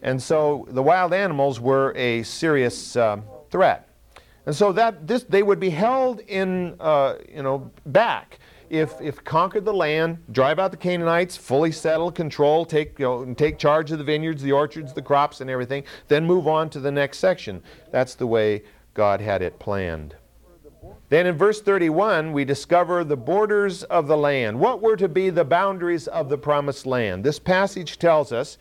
And 0.01 0.22
so 0.22 0.68
the 0.70 0.84
wild 0.84 1.13
animals 1.13 1.60
were 1.60 1.94
a 1.96 2.24
serious 2.24 2.96
uh, 2.96 3.22
threat. 3.50 3.89
And 4.46 4.56
so 4.56 4.72
that 4.74 5.08
this, 5.08 5.24
they 5.24 5.44
would 5.44 5.60
be 5.60 5.70
held 5.70 6.22
in, 6.22 6.75
uh, 6.80 7.16
you 7.30 7.44
know, 7.44 7.72
back 7.86 8.39
if, 8.70 9.00
if 9.01 9.24
conquered 9.24 9.66
the 9.66 9.74
land, 9.74 10.20
drive 10.32 10.60
out 10.60 10.72
the 10.72 10.77
Canaanites, 10.77 11.38
fully 11.38 11.72
settle, 11.72 12.12
control, 12.12 12.66
take, 12.66 13.00
you 13.00 13.06
know, 13.06 13.34
take 13.34 13.58
charge 13.58 13.92
of 13.92 13.98
the 13.98 14.04
vineyards, 14.04 14.42
the 14.42 14.51
orchards, 14.51 14.94
the 14.94 15.01
crops, 15.01 15.42
and 15.42 15.50
everything, 15.50 15.84
then 16.08 16.25
move 16.25 16.48
on 16.48 16.70
to 16.72 16.80
the 16.80 16.92
next 16.92 17.20
section. 17.20 17.62
That's 17.92 18.16
the 18.16 18.27
way 18.27 18.63
God 18.94 19.22
had 19.22 19.42
it 19.42 19.60
planned. 19.60 20.16
Then 21.10 21.25
in 21.25 21.38
verse 21.38 21.62
31, 21.62 22.34
we 22.34 22.44
discover 22.44 23.04
the 23.04 23.16
borders 23.16 23.84
of 23.84 24.08
the 24.08 24.18
land. 24.18 24.60
What 24.60 24.82
were 24.82 24.98
to 24.98 25.08
be 25.08 25.30
the 25.30 25.46
boundaries 25.46 26.08
of 26.08 26.27
the 26.27 26.38
promised 26.38 26.86
land? 26.86 27.24
This 27.24 27.39
passage 27.39 27.98
tells 27.98 28.34
us 28.34 28.58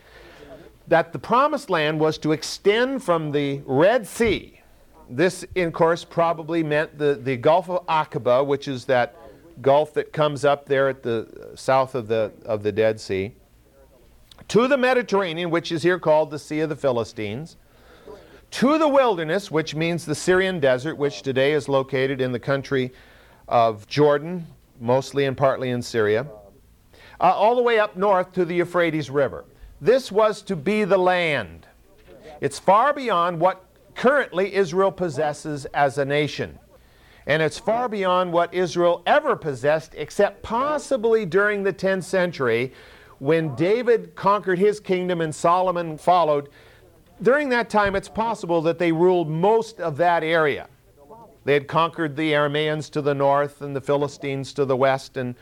that 0.89 1.13
the 1.13 1.19
promised 1.19 1.71
land 1.71 1.99
was 1.99 2.19
to 2.19 2.33
extend 2.33 3.03
from 3.03 3.33
the 3.33 3.61
Red 3.65 4.07
Sea. 4.07 4.61
This, 5.09 5.45
of 5.57 5.73
course, 5.73 6.05
probably 6.05 6.63
meant 6.63 6.99
the, 6.99 7.15
the 7.15 7.37
Gulf 7.37 7.69
of 7.69 7.87
Aqaba, 7.87 8.45
which 8.45 8.69
is 8.69 8.85
that 8.87 9.17
gulf 9.63 9.95
that 9.95 10.13
comes 10.13 10.45
up 10.45 10.67
there 10.67 10.89
at 10.89 11.03
the 11.03 11.53
south 11.55 11.95
of 11.95 12.09
the, 12.09 12.33
of 12.45 12.63
the 12.63 12.73
Dead 12.73 13.01
Sea, 13.01 13.33
to 14.49 14.69
the 14.69 14.77
Mediterranean, 14.77 15.51
which 15.51 15.73
is 15.73 15.83
here 15.83 15.99
called 15.99 16.31
the 16.31 16.39
Sea 16.39 16.61
of 16.61 16.69
the 16.69 16.77
Philistines, 16.77 17.57
to 18.51 18.79
the 18.79 18.89
wilderness, 18.89 19.51
which 19.51 19.75
means 19.75 20.05
the 20.05 20.15
Syrian 20.15 20.61
desert, 20.61 20.97
which 20.97 21.23
today 21.23 21.53
is 21.53 21.69
located 21.69 22.21
in 22.21 22.33
the 22.33 22.39
country 22.39 22.93
of 23.49 23.87
Jordan, 23.87 24.47
mostly 24.81 25.25
and 25.25 25.37
partly 25.37 25.71
in 25.71 25.83
Syria 25.83 26.27
uh, 27.21 27.33
all 27.33 27.57
the 27.57 27.63
way 27.63 27.79
up 27.79 27.97
north 27.97 28.33
to 28.33 28.45
the 28.45 28.55
Euphrates 28.55 29.11
River. 29.11 29.45
This 29.81 30.11
was 30.11 30.43
to 30.43 30.57
be 30.57 30.85
the 30.85 30.99
land. 30.99 31.67
It's 32.41 32.59
far 32.59 32.93
beyond 32.93 33.41
what 33.41 33.65
currently 33.95 34.55
Israel 34.55 34.93
possesses 34.93 35.65
as 35.67 35.99
a 35.99 36.05
nation. 36.05 36.59
And 37.27 37.43
it's 37.43 37.59
far 37.59 37.89
beyond 37.89 38.33
what 38.33 38.55
Israel 38.55 39.03
ever 39.07 39.35
possessed, 39.35 39.95
except 39.97 40.43
possibly 40.43 41.27
during 41.27 41.63
the 41.63 41.73
10th 41.73 42.05
century 42.05 42.73
when 43.19 43.55
David 43.55 44.15
conquered 44.15 44.59
his 44.59 44.79
kingdom 44.79 45.21
and 45.21 45.35
Solomon 45.35 45.99
followed. 45.99 46.49
During 47.23 47.49
that 47.49 47.69
time, 47.71 47.97
it's 47.97 48.09
possible 48.09 48.61
that 48.63 48.79
they 48.79 48.93
ruled 48.93 49.29
most 49.29 49.81
of 49.81 49.97
that 49.97 50.23
area. 50.23 50.69
They 51.45 51.55
had 51.55 51.67
conquered 51.67 52.17
the 52.17 52.33
Arameans 52.33 52.91
to 52.91 53.01
the 53.01 53.15
north 53.15 53.63
and 53.63 53.75
the 53.75 53.81
Philistines 53.81 54.53
to 54.55 54.65
the 54.65 54.77
west 54.77 55.17
and, 55.17 55.35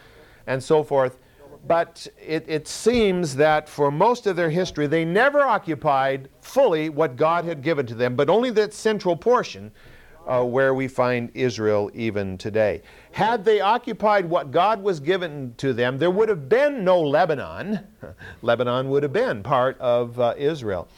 and 0.46 0.62
so 0.62 0.82
forth. 0.82 1.18
But 1.66 2.06
it, 2.20 2.44
it 2.46 2.68
seems 2.68 3.36
that 3.36 3.68
for 3.68 3.90
most 3.90 4.26
of 4.26 4.36
their 4.36 4.50
history, 4.50 4.86
they 4.86 5.04
never 5.04 5.40
occupied 5.40 6.28
fully 6.42 6.90
what 6.90 7.16
God 7.16 7.44
had 7.44 7.62
given 7.62 7.86
to 7.86 7.94
them, 7.94 8.16
but 8.16 8.28
only 8.28 8.50
that 8.50 8.74
central 8.74 9.16
portion 9.16 9.72
uh, 10.26 10.42
where 10.42 10.74
we 10.74 10.88
find 10.88 11.30
Israel 11.34 11.90
even 11.94 12.38
today. 12.38 12.82
Had 13.12 13.44
they 13.44 13.60
occupied 13.60 14.28
what 14.28 14.50
God 14.50 14.82
was 14.82 15.00
given 15.00 15.54
to 15.58 15.72
them, 15.72 15.98
there 15.98 16.10
would 16.10 16.28
have 16.28 16.48
been 16.48 16.84
no 16.84 17.00
Lebanon. 17.00 17.80
Lebanon 18.42 18.88
would 18.90 19.02
have 19.02 19.12
been 19.12 19.42
part 19.42 19.78
of 19.80 20.18
uh, 20.18 20.34
Israel. 20.36 20.88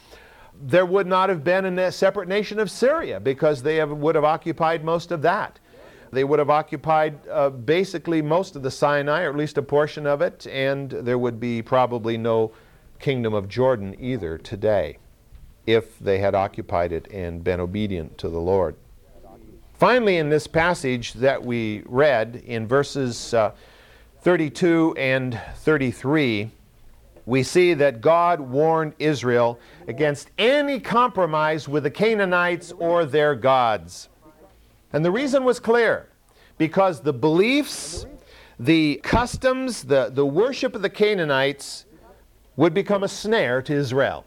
There 0.59 0.85
would 0.85 1.07
not 1.07 1.29
have 1.29 1.43
been 1.43 1.77
a 1.77 1.91
separate 1.91 2.27
nation 2.27 2.59
of 2.59 2.71
Syria 2.71 3.19
because 3.19 3.61
they 3.61 3.75
have, 3.75 3.91
would 3.91 4.15
have 4.15 4.23
occupied 4.23 4.83
most 4.83 5.11
of 5.11 5.21
that. 5.21 5.59
They 6.11 6.23
would 6.23 6.39
have 6.39 6.49
occupied 6.49 7.19
uh, 7.29 7.49
basically 7.49 8.21
most 8.21 8.55
of 8.55 8.63
the 8.63 8.71
Sinai, 8.71 9.23
or 9.23 9.29
at 9.29 9.35
least 9.35 9.57
a 9.57 9.61
portion 9.61 10.05
of 10.05 10.21
it, 10.21 10.47
and 10.47 10.89
there 10.89 11.17
would 11.17 11.39
be 11.39 11.61
probably 11.61 12.17
no 12.17 12.51
kingdom 12.99 13.33
of 13.33 13.47
Jordan 13.47 13.95
either 13.99 14.37
today 14.37 14.97
if 15.65 15.99
they 15.99 16.19
had 16.19 16.33
occupied 16.33 16.91
it 16.91 17.07
and 17.11 17.43
been 17.43 17.59
obedient 17.59 18.17
to 18.17 18.29
the 18.29 18.39
Lord. 18.39 18.75
Finally, 19.73 20.17
in 20.17 20.29
this 20.29 20.47
passage 20.47 21.13
that 21.13 21.43
we 21.43 21.83
read 21.85 22.41
in 22.45 22.67
verses 22.67 23.33
uh, 23.33 23.51
32 24.21 24.95
and 24.97 25.39
33, 25.57 26.49
we 27.27 27.43
see 27.43 27.73
that 27.73 28.01
God 28.01 28.39
warned 28.39 28.93
Israel 28.97 29.59
against 29.87 30.31
any 30.37 30.79
compromise 30.79 31.67
with 31.67 31.83
the 31.83 31.91
Canaanites 31.91 32.71
or 32.71 33.05
their 33.05 33.35
gods. 33.35 34.09
And 34.93 35.03
the 35.03 35.11
reason 35.11 35.43
was 35.43 35.59
clear 35.59 36.09
because 36.57 37.01
the 37.01 37.13
beliefs, 37.13 38.05
the 38.59 38.99
customs, 39.03 39.83
the, 39.83 40.09
the 40.09 40.25
worship 40.25 40.75
of 40.75 40.81
the 40.81 40.89
Canaanites 40.89 41.85
would 42.55 42.73
become 42.73 43.03
a 43.03 43.07
snare 43.07 43.61
to 43.61 43.73
Israel. 43.73 44.25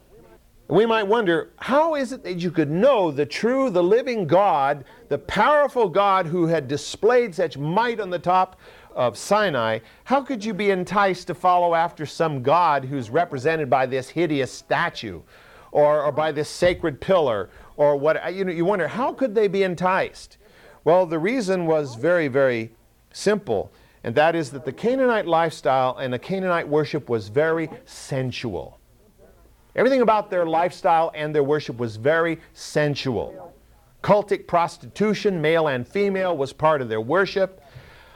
We 0.69 0.87
might 0.87 1.02
wonder, 1.02 1.50
how 1.57 1.97
is 1.97 2.12
it 2.12 2.23
that 2.23 2.35
you 2.35 2.52
could 2.52 2.71
know 2.71 3.11
the 3.11 3.26
true, 3.26 3.71
the 3.71 3.83
living 3.83 4.29
God, 4.29 4.85
the 5.09 5.19
powerful 5.19 5.88
God 5.88 6.26
who 6.26 6.47
had 6.47 6.69
displayed 6.69 7.35
such 7.35 7.59
might 7.59 7.99
on 7.99 8.09
the 8.09 8.21
top 8.21 8.61
of 8.95 9.19
Sinai? 9.19 9.81
How 10.05 10.21
could 10.21 10.45
you 10.45 10.55
be 10.55 10.71
enticed 10.71 11.26
to 11.26 11.35
follow 11.35 11.75
after 11.75 12.07
some 12.07 12.40
God 12.40 12.85
who's 12.85 13.11
represented 13.11 13.69
by 13.69 13.87
this 13.87 14.11
hideous 14.11 14.52
statue 14.52 15.23
or, 15.73 16.05
or 16.05 16.12
by 16.12 16.31
this 16.31 16.49
sacred 16.49 17.00
pillar 17.00 17.50
or 17.76 17.97
what? 17.97 18.33
You 18.33 18.45
know, 18.45 18.52
you 18.52 18.64
wonder, 18.64 18.87
how 18.87 19.12
could 19.12 19.35
they 19.35 19.49
be 19.49 19.64
enticed? 19.64 20.38
Well, 20.84 21.04
the 21.06 21.18
reason 21.18 21.66
was 21.66 21.94
very, 21.94 22.28
very 22.28 22.72
simple, 23.12 23.70
and 24.02 24.14
that 24.14 24.34
is 24.34 24.50
that 24.52 24.64
the 24.64 24.72
Canaanite 24.72 25.26
lifestyle 25.26 25.96
and 25.99 26.12
the 26.12 26.18
Canaanite 26.18 26.68
worship 26.68 27.08
was 27.08 27.28
very 27.28 27.68
sensual. 27.84 28.78
Everything 29.76 30.00
about 30.00 30.30
their 30.30 30.46
lifestyle 30.46 31.12
and 31.14 31.34
their 31.34 31.44
worship 31.44 31.76
was 31.76 31.96
very 31.96 32.40
sensual. 32.54 33.54
Cultic 34.02 34.46
prostitution, 34.46 35.40
male 35.40 35.68
and 35.68 35.87
female, 35.87 36.37
was 36.37 36.52
part 36.52 36.80
of 36.80 36.88
their 36.88 37.00
worship. 37.00 37.62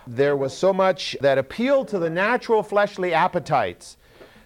There 0.06 0.36
was 0.36 0.56
so 0.56 0.72
much 0.72 1.16
that 1.20 1.38
appealed 1.38 1.88
to 1.88 1.98
the 1.98 2.10
natural 2.10 2.62
fleshly 2.62 3.12
appetites 3.12 3.98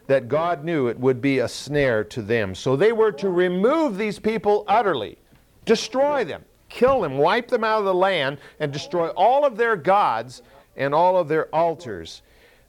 that 0.08 0.28
God 0.28 0.64
knew 0.64 0.88
it 0.88 0.98
would 0.98 1.20
be 1.20 1.38
a 1.38 1.48
snare 1.48 2.02
to 2.04 2.22
them. 2.22 2.54
So 2.54 2.75
they 2.75 2.92
were 2.92 3.12
to 3.12 3.30
remove 3.30 3.96
these 3.96 4.18
people 4.18 4.64
utterly, 4.66 5.18
destroy 5.64 6.25
them, 6.25 6.44
kill 6.68 7.00
them, 7.00 7.18
wipe 7.18 7.48
them 7.48 7.64
out 7.64 7.78
of 7.78 7.84
the 7.84 7.94
land, 7.94 8.38
and 8.60 8.72
destroy 8.72 9.08
all 9.10 9.44
of 9.44 9.56
their 9.56 9.76
gods 9.76 10.42
and 10.76 10.94
all 10.94 11.16
of 11.16 11.28
their 11.28 11.46
altars, 11.54 12.22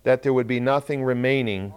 that 0.03 0.23
there 0.23 0.33
would 0.33 0.47
be 0.47 0.59
nothing 0.59 1.03
remaining 1.03 1.73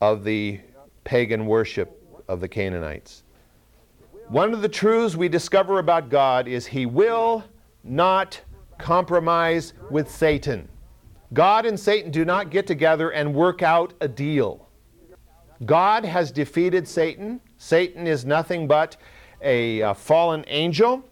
of 0.00 0.24
the 0.24 0.60
pagan 1.04 1.46
worship 1.46 2.02
of 2.28 2.40
the 2.40 2.48
Canaanites. 2.48 3.22
One 4.28 4.54
of 4.54 4.62
the 4.62 4.68
truths 4.68 5.14
we 5.14 5.28
discover 5.28 5.78
about 5.78 6.08
God 6.08 6.48
is 6.48 6.66
He 6.66 6.86
will 6.86 7.44
not 7.84 8.40
compromise 8.78 9.74
with 9.90 10.10
Satan. 10.10 10.68
God 11.32 11.66
and 11.66 11.78
Satan 11.78 12.10
do 12.10 12.24
not 12.24 12.50
get 12.50 12.66
together 12.66 13.10
and 13.10 13.34
work 13.34 13.62
out 13.62 13.94
a 14.00 14.08
deal. 14.08 14.68
God 15.64 16.04
has 16.04 16.32
defeated 16.32 16.86
Satan. 16.88 17.40
Satan 17.58 18.06
is 18.06 18.24
nothing 18.24 18.66
but 18.66 18.96
a, 19.40 19.80
a 19.80 19.94
fallen 19.94 20.44
angel. 20.48 21.04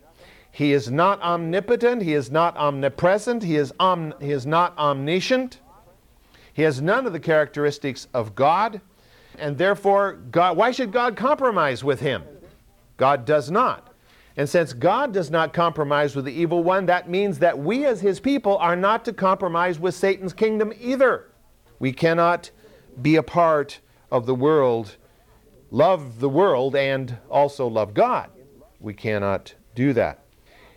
He 0.51 0.73
is 0.73 0.91
not 0.91 1.21
omnipotent. 1.23 2.03
He 2.03 2.15
is 2.15 2.31
not 2.31 2.57
omnipresent. 2.57 3.43
He 3.43 3.57
is, 3.57 3.73
om, 3.79 4.15
he 4.21 4.33
is 4.33 4.47
not 4.47 4.77
omniscient. 4.77 5.59
He 6.53 6.63
has 6.63 6.83
none 6.83 7.07
of 7.07 7.13
the 7.13 7.21
characteristics 7.21 8.09
of 8.13 8.35
God 8.35 8.81
and 9.41 9.57
therefore, 9.57 10.13
God, 10.31 10.57
why 10.57 10.71
should 10.71 10.93
God 10.93 11.17
compromise 11.17 11.83
with 11.83 12.01
him? 12.01 12.23
God 12.97 13.25
does 13.25 13.51
not. 13.51 13.95
And 14.37 14.49
since 14.49 14.73
God 14.73 15.13
does 15.13 15.31
not 15.31 15.53
compromise 15.53 16.15
with 16.15 16.27
the 16.27 16.33
evil 16.33 16.63
one, 16.63 16.87
that 16.87 17.09
means 17.09 17.39
that 17.41 17.59
we 17.59 17.87
as 17.87 18.01
his 18.01 18.21
people 18.21 18.57
are 18.59 18.77
not 18.77 19.05
to 19.07 19.13
compromise 19.13 19.79
with 19.79 19.95
Satan's 19.95 20.33
kingdom 20.33 20.73
either. 20.79 21.31
We 21.79 21.93
cannot 21.93 22.51
be 23.01 23.17
a 23.17 23.23
part 23.23 23.81
of 24.11 24.27
the 24.27 24.35
world, 24.35 24.97
love 25.71 26.21
the 26.21 26.29
world, 26.29 26.77
and 26.77 27.17
also 27.31 27.67
love 27.67 27.95
God. 27.95 28.31
We 28.79 28.95
cannot 28.95 29.55
do 29.75 29.93
that. 29.95 30.21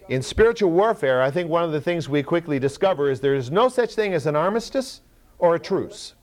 In 0.10 0.22
spiritual 0.22 0.72
warfare, 0.72 1.22
I 1.22 1.32
think 1.32 1.50
one 1.50 1.64
of 1.64 1.72
the 1.72 1.82
things 1.82 2.10
we 2.10 2.24
quickly 2.24 2.60
discover 2.60 3.10
is 3.10 3.22
there 3.22 3.36
is 3.36 3.50
no 3.50 3.70
such 3.70 3.96
thing 3.96 4.14
as 4.14 4.26
an 4.26 4.36
armistice 4.36 5.02
or 5.40 5.56
a 5.56 5.60
truce. 5.60 6.14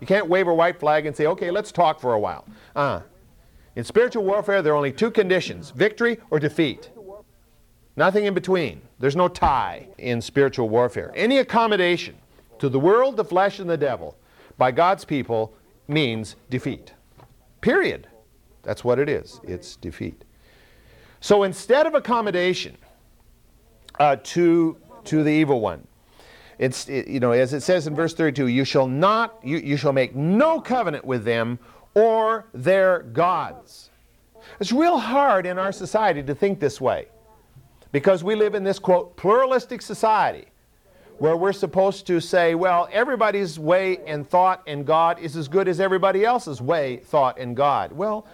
You 0.00 0.06
can't 0.06 0.28
wave 0.28 0.46
a 0.46 0.54
white 0.54 0.78
flag 0.78 1.06
and 1.06 1.16
say, 1.16 1.26
okay, 1.26 1.50
let's 1.50 1.72
talk 1.72 2.00
for 2.00 2.12
a 2.12 2.20
while. 2.20 2.44
Uh, 2.74 3.00
in 3.74 3.84
spiritual 3.84 4.24
warfare, 4.24 4.62
there 4.62 4.72
are 4.72 4.76
only 4.76 4.92
two 4.92 5.10
conditions 5.10 5.70
victory 5.70 6.18
or 6.30 6.38
defeat. 6.38 6.90
Nothing 7.96 8.26
in 8.26 8.34
between. 8.34 8.82
There's 8.98 9.16
no 9.16 9.28
tie 9.28 9.88
in 9.98 10.20
spiritual 10.20 10.68
warfare. 10.68 11.12
Any 11.14 11.38
accommodation 11.38 12.16
to 12.58 12.68
the 12.68 12.78
world, 12.78 13.16
the 13.16 13.24
flesh, 13.24 13.58
and 13.58 13.68
the 13.68 13.76
devil 13.76 14.16
by 14.58 14.70
God's 14.70 15.04
people 15.04 15.54
means 15.88 16.36
defeat. 16.50 16.92
Period. 17.60 18.06
That's 18.62 18.84
what 18.84 18.98
it 18.98 19.08
is. 19.08 19.40
It's 19.44 19.76
defeat. 19.76 20.25
So 21.26 21.42
instead 21.42 21.88
of 21.88 21.94
accommodation 21.94 22.76
uh, 23.98 24.14
to, 24.22 24.76
to 25.06 25.24
the 25.24 25.30
evil 25.30 25.60
one, 25.60 25.84
it's, 26.56 26.88
it, 26.88 27.08
you 27.08 27.18
know, 27.18 27.32
as 27.32 27.52
it 27.52 27.62
says 27.62 27.88
in 27.88 27.96
verse 27.96 28.14
32, 28.14 28.46
you 28.46 28.64
shall 28.64 28.86
not, 28.86 29.36
you, 29.42 29.56
you 29.56 29.76
shall 29.76 29.92
make 29.92 30.14
no 30.14 30.60
covenant 30.60 31.04
with 31.04 31.24
them 31.24 31.58
or 31.94 32.46
their 32.54 33.00
gods. 33.00 33.90
It's 34.60 34.70
real 34.70 34.98
hard 34.98 35.46
in 35.46 35.58
our 35.58 35.72
society 35.72 36.22
to 36.22 36.32
think 36.32 36.60
this 36.60 36.80
way 36.80 37.08
because 37.90 38.22
we 38.22 38.36
live 38.36 38.54
in 38.54 38.62
this, 38.62 38.78
quote, 38.78 39.16
pluralistic 39.16 39.82
society 39.82 40.44
where 41.18 41.36
we're 41.36 41.52
supposed 41.52 42.06
to 42.06 42.20
say, 42.20 42.54
well, 42.54 42.88
everybody's 42.92 43.58
way 43.58 43.98
and 44.06 44.30
thought 44.30 44.62
and 44.68 44.86
God 44.86 45.18
is 45.18 45.36
as 45.36 45.48
good 45.48 45.66
as 45.66 45.80
everybody 45.80 46.24
else's 46.24 46.62
way, 46.62 46.98
thought, 46.98 47.36
and 47.36 47.56
God. 47.56 47.90
Well, 47.90 48.28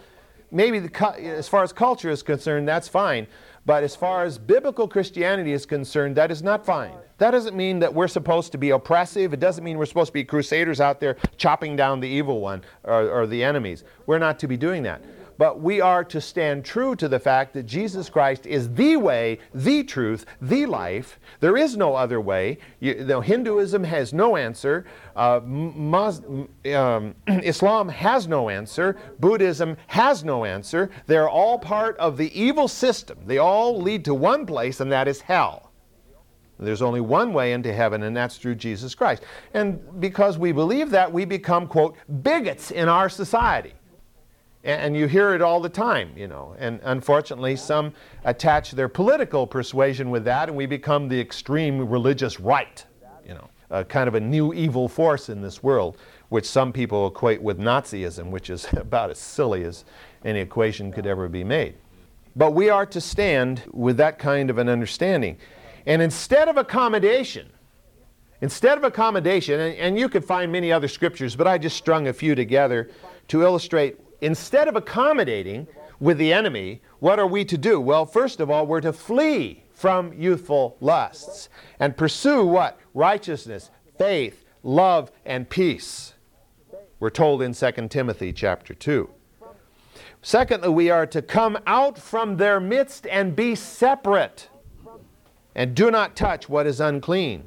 maybe 0.53 0.79
the, 0.79 1.19
as 1.19 1.47
far 1.47 1.63
as 1.63 1.73
culture 1.73 2.09
is 2.09 2.23
concerned, 2.23 2.67
that's 2.67 2.87
fine. 2.87 3.27
But 3.65 3.83
as 3.83 3.95
far 3.95 4.23
as 4.23 4.37
biblical 4.37 4.87
Christianity 4.87 5.53
is 5.53 5.65
concerned, 5.65 6.15
that 6.17 6.31
is 6.31 6.43
not 6.43 6.65
fine. 6.65 6.93
That 7.17 7.31
doesn't 7.31 7.55
mean 7.55 7.79
that 7.79 7.93
we're 7.93 8.09
supposed 8.09 8.51
to 8.51 8.57
be 8.57 8.71
oppressive. 8.71 9.33
It 9.33 9.39
doesn't 9.39 9.63
mean 9.63 9.77
we're 9.77 9.85
supposed 9.85 10.09
to 10.09 10.13
be 10.13 10.25
crusaders 10.25 10.81
out 10.81 10.99
there 10.99 11.15
chopping 11.37 11.75
down 11.75 12.01
the 12.01 12.07
evil 12.07 12.41
one 12.41 12.61
or, 12.83 13.09
or 13.09 13.27
the 13.27 13.43
enemies. 13.43 13.83
We're 14.05 14.19
not 14.19 14.37
to 14.39 14.47
be 14.47 14.57
doing 14.57 14.83
that 14.83 15.01
but 15.43 15.59
we 15.59 15.81
are 15.81 16.05
to 16.05 16.21
stand 16.21 16.63
true 16.63 16.95
to 16.95 17.09
the 17.09 17.19
fact 17.19 17.53
that 17.53 17.63
Jesus 17.63 18.09
Christ 18.09 18.45
is 18.47 18.73
the 18.75 18.95
way, 18.95 19.39
the 19.53 19.83
truth, 19.83 20.25
the 20.41 20.65
life. 20.65 21.19
There 21.41 21.57
is 21.57 21.75
no 21.75 21.95
other 21.95 22.21
way. 22.21 22.59
You, 22.79 23.03
know, 23.03 23.19
Hinduism 23.19 23.83
has 23.83 24.13
no 24.13 24.37
answer. 24.37 24.85
Uh, 25.17 25.41
um, 25.41 26.47
Islam 27.27 27.89
has 27.89 28.25
no 28.25 28.47
answer. 28.47 28.95
Buddhism 29.19 29.75
has 29.87 30.23
no 30.23 30.45
answer. 30.45 30.89
They're 31.07 31.27
all 31.27 31.59
part 31.59 31.97
of 31.97 32.15
the 32.15 32.31
evil 32.41 32.69
system. 32.69 33.17
They 33.25 33.37
all 33.37 33.81
lead 33.81 34.05
to 34.05 34.13
one 34.13 34.45
place, 34.45 34.79
and 34.79 34.89
that 34.93 35.09
is 35.09 35.19
hell. 35.19 35.73
There's 36.57 36.81
only 36.81 37.01
one 37.01 37.33
way 37.33 37.51
into 37.51 37.73
heaven, 37.73 38.03
and 38.03 38.15
that's 38.15 38.37
through 38.37 38.55
Jesus 38.55 38.95
Christ. 38.95 39.23
And 39.53 39.99
because 39.99 40.37
we 40.37 40.53
believe 40.53 40.89
that, 40.91 41.11
we 41.11 41.25
become, 41.25 41.67
quote, 41.67 41.97
bigots 42.23 42.71
in 42.71 42.87
our 42.87 43.09
society. 43.09 43.73
And 44.63 44.95
you 44.95 45.07
hear 45.07 45.33
it 45.33 45.41
all 45.41 45.59
the 45.59 45.67
time, 45.67 46.11
you 46.15 46.27
know. 46.27 46.55
And 46.57 46.79
unfortunately, 46.83 47.57
some 47.57 47.93
attach 48.23 48.71
their 48.71 48.87
political 48.87 49.45
persuasion 49.45 50.09
with 50.09 50.23
that, 50.23 50.47
and 50.47 50.57
we 50.57 50.65
become 50.65 51.09
the 51.09 51.19
extreme 51.19 51.89
religious 51.89 52.39
right, 52.39 52.85
you 53.27 53.33
know, 53.33 53.83
kind 53.83 54.07
of 54.07 54.15
a 54.15 54.21
new 54.21 54.53
evil 54.53 54.87
force 54.87 55.27
in 55.27 55.41
this 55.41 55.61
world, 55.61 55.97
which 56.29 56.45
some 56.45 56.71
people 56.71 57.07
equate 57.07 57.41
with 57.41 57.59
Nazism, 57.59 58.29
which 58.29 58.49
is 58.49 58.65
about 58.73 59.09
as 59.09 59.19
silly 59.19 59.65
as 59.65 59.83
any 60.23 60.39
equation 60.39 60.93
could 60.93 61.05
ever 61.05 61.27
be 61.27 61.43
made. 61.43 61.75
But 62.35 62.51
we 62.51 62.69
are 62.69 62.85
to 62.87 63.01
stand 63.01 63.63
with 63.71 63.97
that 63.97 64.17
kind 64.17 64.49
of 64.49 64.57
an 64.57 64.69
understanding. 64.69 65.37
And 65.85 66.01
instead 66.01 66.47
of 66.47 66.57
accommodation, 66.57 67.49
instead 68.41 68.77
of 68.77 68.83
accommodation, 68.83 69.59
and, 69.59 69.75
and, 69.77 69.99
you 69.99 70.09
could 70.09 70.25
find 70.25 70.51
many 70.51 70.71
other 70.71 70.87
scriptures, 70.87 71.35
but 71.35 71.47
I 71.47 71.57
just 71.57 71.77
strung 71.77 72.07
a 72.07 72.13
few 72.13 72.33
together 72.33 72.89
to 73.27 73.43
illustrate, 73.43 73.99
instead 74.23 74.69
of 74.69 74.75
accommodating 74.75 75.67
with 75.99 76.17
the 76.17 76.31
enemy, 76.31 76.81
what 76.99 77.19
are 77.19 77.27
we 77.27 77.43
to 77.45 77.57
do? 77.57 77.79
Well, 77.79 78.05
first 78.05 78.39
of 78.39 78.49
all, 78.49 78.65
we're 78.65 78.81
to 78.81 78.93
flee 78.93 79.63
from 79.73 80.13
youthful 80.13 80.77
lusts 80.79 81.49
and 81.79 81.97
pursue 81.97 82.45
what? 82.45 82.79
Righteousness, 82.93 83.69
faith, 83.97 84.45
love, 84.63 85.11
and 85.25 85.49
peace. 85.49 86.13
We're 86.99 87.09
told 87.09 87.41
in 87.41 87.53
2 87.53 87.71
Timothy 87.89 88.31
chapter 88.31 88.73
2. 88.73 89.09
Secondly, 90.21 90.69
we 90.69 90.89
are 90.89 91.05
to 91.07 91.21
come 91.21 91.57
out 91.67 91.97
from 91.97 92.37
their 92.37 92.61
midst 92.61 93.05
and 93.07 93.35
be 93.35 93.55
separate 93.55 94.47
and 95.53 95.75
do 95.75 95.91
not 95.91 96.15
touch 96.15 96.47
what 96.47 96.65
is 96.65 96.79
unclean, 96.79 97.43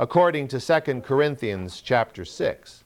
according 0.00 0.48
to 0.48 0.60
2 0.60 1.00
Corinthians 1.02 1.80
chapter 1.80 2.24
6. 2.24 2.82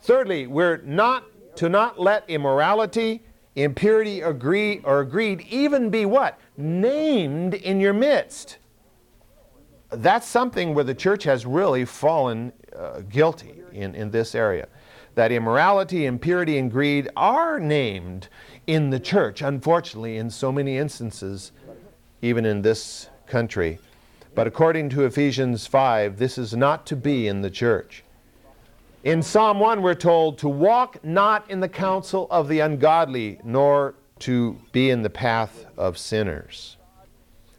Thirdly, 0.00 0.46
we're 0.46 0.78
not 0.78 1.24
to 1.56 1.68
not 1.68 2.00
let 2.00 2.28
immorality, 2.28 3.22
impurity, 3.56 4.22
or 4.22 4.32
greed, 4.32 4.82
or 4.84 5.04
greed 5.04 5.42
even 5.50 5.90
be 5.90 6.06
what? 6.06 6.38
Named 6.56 7.54
in 7.54 7.80
your 7.80 7.92
midst. 7.92 8.58
That's 9.90 10.26
something 10.26 10.74
where 10.74 10.84
the 10.84 10.94
church 10.94 11.24
has 11.24 11.44
really 11.44 11.84
fallen 11.84 12.52
uh, 12.76 13.00
guilty 13.00 13.62
in, 13.72 13.94
in 13.94 14.10
this 14.10 14.34
area. 14.34 14.68
That 15.16 15.32
immorality, 15.32 16.06
impurity, 16.06 16.58
and 16.58 16.70
greed 16.70 17.08
are 17.16 17.58
named 17.58 18.28
in 18.66 18.90
the 18.90 19.00
church, 19.00 19.42
unfortunately, 19.42 20.16
in 20.16 20.30
so 20.30 20.52
many 20.52 20.78
instances, 20.78 21.50
even 22.22 22.46
in 22.46 22.62
this 22.62 23.08
country. 23.26 23.80
But 24.34 24.46
according 24.46 24.90
to 24.90 25.04
Ephesians 25.04 25.66
5, 25.66 26.16
this 26.16 26.38
is 26.38 26.54
not 26.54 26.86
to 26.86 26.96
be 26.96 27.26
in 27.26 27.42
the 27.42 27.50
church. 27.50 28.04
In 29.02 29.22
Psalm 29.22 29.58
1, 29.60 29.80
we're 29.80 29.94
told 29.94 30.36
to 30.40 30.48
walk 30.50 31.02
not 31.02 31.50
in 31.50 31.60
the 31.60 31.70
counsel 31.70 32.26
of 32.30 32.48
the 32.48 32.60
ungodly, 32.60 33.40
nor 33.42 33.94
to 34.18 34.60
be 34.72 34.90
in 34.90 35.00
the 35.00 35.08
path 35.08 35.64
of 35.78 35.96
sinners. 35.96 36.76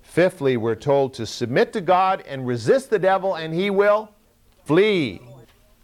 Fifthly, 0.03 0.55
we're 0.55 0.75
told 0.75 1.15
to 1.15 1.25
submit 1.25 1.73
to 1.73 1.81
God 1.81 2.23
and 2.27 2.45
resist 2.45 2.91
the 2.91 2.99
devil, 2.99 3.33
and 3.33 3.55
he 3.55 3.71
will 3.71 4.11
flee, 4.65 5.19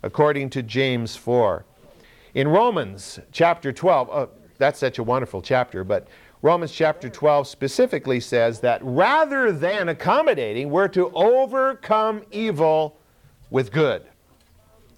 according 0.04 0.52
to 0.52 0.62
James 0.62 1.16
4. 1.16 1.66
In 2.36 2.48
Romans 2.50 3.20
chapter 3.32 3.74
12, 3.74 4.10
uh, 4.12 4.28
that's 4.60 4.78
such 4.78 5.00
a 5.00 5.04
wonderful 5.04 5.42
chapter, 5.42 5.84
but 5.84 6.08
Romans 6.44 6.72
chapter 6.72 7.10
12 7.10 7.48
specifically 7.48 8.20
says 8.20 8.60
that 8.60 8.80
rather 8.84 9.52
than 9.52 9.90
accommodating, 9.90 10.70
we're 10.70 10.88
to 10.90 11.10
overcome 11.16 12.22
evil 12.30 13.00
with 13.50 13.72
good. 13.72 14.04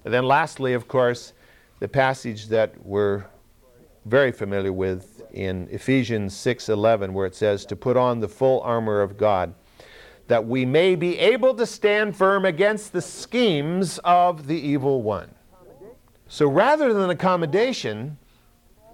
And 0.04 0.14
then, 0.14 0.24
lastly, 0.24 0.72
of 0.72 0.88
course, 0.88 1.32
the 1.78 1.88
passage 1.88 2.48
that 2.48 2.74
we're 2.84 3.24
very 4.06 4.32
familiar 4.32 4.72
with 4.72 5.22
in 5.32 5.68
Ephesians 5.70 6.34
6:11 6.34 7.12
where 7.12 7.26
it 7.26 7.34
says 7.34 7.64
to 7.66 7.76
put 7.76 7.96
on 7.96 8.20
the 8.20 8.28
full 8.28 8.60
armor 8.62 9.00
of 9.02 9.16
God 9.16 9.54
that 10.26 10.46
we 10.46 10.64
may 10.64 10.94
be 10.94 11.18
able 11.18 11.54
to 11.54 11.66
stand 11.66 12.16
firm 12.16 12.44
against 12.44 12.92
the 12.92 13.02
schemes 13.02 13.98
of 14.04 14.46
the 14.46 14.58
evil 14.58 15.02
one. 15.02 15.34
So 16.28 16.46
rather 16.46 16.94
than 16.94 17.10
accommodation, 17.10 18.16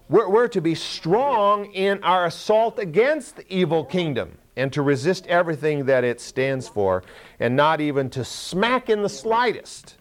we're, 0.08 0.28
we're 0.28 0.48
to 0.48 0.62
be 0.62 0.74
strong 0.74 1.66
in 1.66 2.02
our 2.02 2.24
assault 2.24 2.78
against 2.78 3.36
the 3.36 3.54
evil 3.54 3.84
kingdom 3.84 4.38
and 4.56 4.72
to 4.72 4.80
resist 4.80 5.26
everything 5.26 5.84
that 5.84 6.02
it 6.02 6.18
stands 6.18 6.66
for, 6.66 7.02
and 7.38 7.54
not 7.54 7.82
even 7.82 8.08
to 8.08 8.24
smack 8.24 8.88
in 8.88 9.02
the 9.02 9.08
slightest 9.08 9.96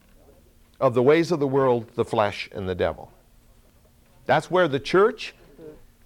of 0.79 0.93
the 0.93 1.03
ways 1.03 1.31
of 1.31 1.39
the 1.39 1.47
world, 1.47 1.89
the 1.95 2.05
flesh, 2.05 2.49
and 2.51 2.67
the 2.67 2.75
devil. 2.75 3.11
That's 4.25 4.49
where 4.49 4.67
the 4.67 4.79
church 4.79 5.35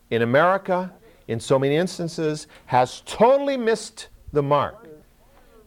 in 0.09 0.21
America, 0.21 0.91
in 1.27 1.39
so 1.39 1.57
many 1.57 1.75
instances, 1.75 2.47
has 2.65 3.01
totally 3.05 3.57
missed 3.57 4.09
the 4.33 4.43
mark. 4.43 4.88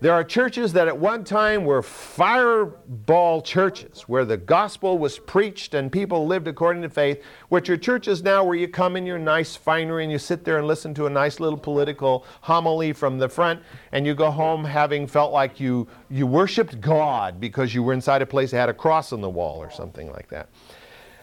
There 0.02 0.12
are 0.12 0.24
churches 0.24 0.72
that 0.72 0.88
at 0.88 0.98
one 0.98 1.22
time 1.22 1.64
were 1.64 1.80
fireball 1.80 3.40
churches 3.40 4.00
where 4.08 4.24
the 4.24 4.36
gospel 4.36 4.98
was 4.98 5.20
preached 5.20 5.74
and 5.74 5.92
people 5.92 6.26
lived 6.26 6.48
according 6.48 6.82
to 6.82 6.88
faith, 6.88 7.22
which 7.50 7.70
are 7.70 7.76
churches 7.76 8.20
now 8.20 8.42
where 8.42 8.56
you 8.56 8.66
come 8.66 8.96
in 8.96 9.06
your 9.06 9.20
nice 9.20 9.54
finery 9.54 10.02
and 10.02 10.10
you 10.10 10.18
sit 10.18 10.44
there 10.44 10.58
and 10.58 10.66
listen 10.66 10.92
to 10.94 11.06
a 11.06 11.10
nice 11.10 11.38
little 11.38 11.56
political 11.56 12.26
homily 12.40 12.92
from 12.92 13.16
the 13.16 13.28
front 13.28 13.62
and 13.92 14.04
you 14.04 14.12
go 14.12 14.28
home 14.28 14.64
having 14.64 15.06
felt 15.06 15.32
like 15.32 15.60
you, 15.60 15.86
you 16.10 16.26
worshiped 16.26 16.80
God 16.80 17.38
because 17.38 17.72
you 17.72 17.84
were 17.84 17.92
inside 17.92 18.22
a 18.22 18.26
place 18.26 18.50
that 18.50 18.58
had 18.58 18.68
a 18.68 18.74
cross 18.74 19.12
on 19.12 19.20
the 19.20 19.30
wall 19.30 19.58
or 19.58 19.70
something 19.70 20.10
like 20.10 20.28
that. 20.30 20.48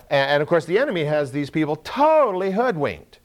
And, 0.10 0.32
and 0.32 0.42
of 0.42 0.48
course, 0.48 0.64
the 0.64 0.80
enemy 0.80 1.04
has 1.04 1.34
these 1.34 1.50
people 1.50 1.76
totally 1.76 2.52
hoodwinked 2.52 3.20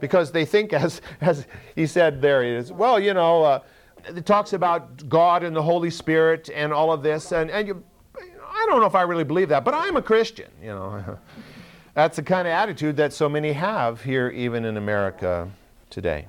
because 0.00 0.32
they 0.32 0.44
think, 0.44 0.72
as, 0.72 1.00
as 1.20 1.46
he 1.76 1.86
said 1.86 2.20
there, 2.20 2.42
is, 2.42 2.72
well, 2.72 2.98
you 2.98 3.14
know, 3.14 3.44
uh, 3.44 3.60
it 4.08 4.26
talks 4.26 4.52
about 4.52 5.08
God 5.08 5.42
and 5.42 5.54
the 5.54 5.62
Holy 5.62 5.90
Spirit 5.90 6.50
and 6.54 6.72
all 6.72 6.92
of 6.92 7.02
this, 7.02 7.32
and, 7.32 7.50
and 7.50 7.68
you, 7.68 7.82
I 8.16 8.66
don't 8.68 8.80
know 8.80 8.86
if 8.86 8.94
I 8.94 9.02
really 9.02 9.24
believe 9.24 9.48
that, 9.50 9.64
but 9.64 9.74
I'm 9.74 9.96
a 9.96 10.02
Christian, 10.02 10.50
you 10.62 10.68
know. 10.68 11.18
That's 11.94 12.16
the 12.16 12.22
kind 12.22 12.46
of 12.46 12.52
attitude 12.52 12.96
that 12.98 13.14
so 13.14 13.28
many 13.28 13.52
have 13.52 14.02
here, 14.02 14.28
even 14.28 14.66
in 14.66 14.76
America 14.76 15.50
today. 15.88 16.26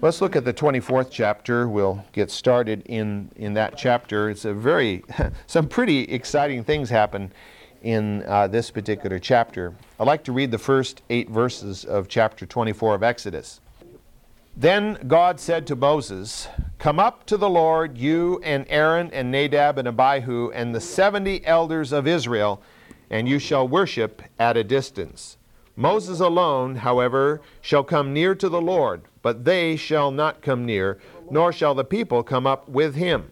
Let's 0.00 0.20
look 0.20 0.34
at 0.34 0.44
the 0.44 0.52
24th 0.52 1.08
chapter. 1.10 1.68
We'll 1.68 2.04
get 2.12 2.30
started 2.30 2.82
in, 2.86 3.30
in 3.36 3.54
that 3.54 3.76
chapter. 3.76 4.28
It's 4.28 4.44
a 4.44 4.52
very, 4.52 5.04
some 5.46 5.68
pretty 5.68 6.00
exciting 6.02 6.64
things 6.64 6.90
happen 6.90 7.32
in 7.82 8.24
uh, 8.26 8.48
this 8.48 8.70
particular 8.70 9.18
chapter. 9.18 9.74
I'd 10.00 10.06
like 10.06 10.24
to 10.24 10.32
read 10.32 10.50
the 10.50 10.58
first 10.58 11.02
eight 11.08 11.30
verses 11.30 11.84
of 11.84 12.08
chapter 12.08 12.44
24 12.44 12.96
of 12.96 13.02
Exodus. 13.02 13.60
Then 14.56 14.98
God 15.06 15.38
said 15.38 15.66
to 15.68 15.76
Moses, 15.76 16.48
Come 16.84 17.00
up 17.00 17.24
to 17.28 17.38
the 17.38 17.48
Lord, 17.48 17.96
you 17.96 18.42
and 18.44 18.66
Aaron 18.68 19.08
and 19.14 19.30
Nadab 19.30 19.78
and 19.78 19.88
Abihu 19.88 20.50
and 20.50 20.74
the 20.74 20.82
seventy 20.82 21.42
elders 21.46 21.92
of 21.92 22.06
Israel, 22.06 22.60
and 23.08 23.26
you 23.26 23.38
shall 23.38 23.66
worship 23.66 24.20
at 24.38 24.58
a 24.58 24.64
distance. 24.64 25.38
Moses 25.76 26.20
alone, 26.20 26.76
however, 26.76 27.40
shall 27.62 27.84
come 27.84 28.12
near 28.12 28.34
to 28.34 28.50
the 28.50 28.60
Lord, 28.60 29.00
but 29.22 29.46
they 29.46 29.76
shall 29.76 30.10
not 30.10 30.42
come 30.42 30.66
near, 30.66 30.98
nor 31.30 31.54
shall 31.54 31.74
the 31.74 31.86
people 31.86 32.22
come 32.22 32.46
up 32.46 32.68
with 32.68 32.96
him. 32.96 33.30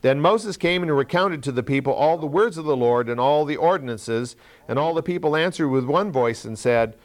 Then 0.00 0.18
Moses 0.18 0.56
came 0.56 0.82
and 0.82 0.96
recounted 0.96 1.42
to 1.42 1.52
the 1.52 1.62
people 1.62 1.92
all 1.92 2.16
the 2.16 2.26
words 2.26 2.56
of 2.56 2.64
the 2.64 2.74
Lord 2.74 3.10
and 3.10 3.20
all 3.20 3.44
the 3.44 3.56
ordinances, 3.58 4.36
and 4.66 4.78
all 4.78 4.94
the 4.94 5.02
people 5.02 5.36
answered 5.36 5.68
with 5.68 5.84
one 5.84 6.10
voice 6.10 6.46
and 6.46 6.58
said, 6.58 6.96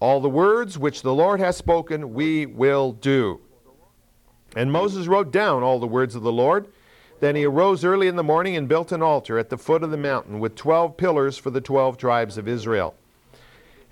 all 0.00 0.22
the 0.22 0.30
words 0.30 0.78
which 0.78 1.02
the 1.02 1.12
Lord 1.12 1.38
has 1.38 1.58
spoken, 1.58 2.14
we 2.14 2.46
will 2.46 2.92
do. 2.92 3.42
And 4.56 4.72
Moses 4.72 5.06
wrote 5.06 5.30
down 5.30 5.62
all 5.62 5.78
the 5.78 5.86
words 5.86 6.14
of 6.14 6.22
the 6.22 6.32
Lord. 6.32 6.66
Then 7.20 7.36
he 7.36 7.44
arose 7.44 7.84
early 7.84 8.08
in 8.08 8.16
the 8.16 8.22
morning 8.22 8.56
and 8.56 8.68
built 8.68 8.92
an 8.92 9.02
altar 9.02 9.38
at 9.38 9.50
the 9.50 9.58
foot 9.58 9.82
of 9.82 9.90
the 9.90 9.96
mountain 9.96 10.40
with 10.40 10.54
twelve 10.54 10.96
pillars 10.96 11.36
for 11.36 11.50
the 11.50 11.60
twelve 11.60 11.98
tribes 11.98 12.38
of 12.38 12.48
Israel. 12.48 12.94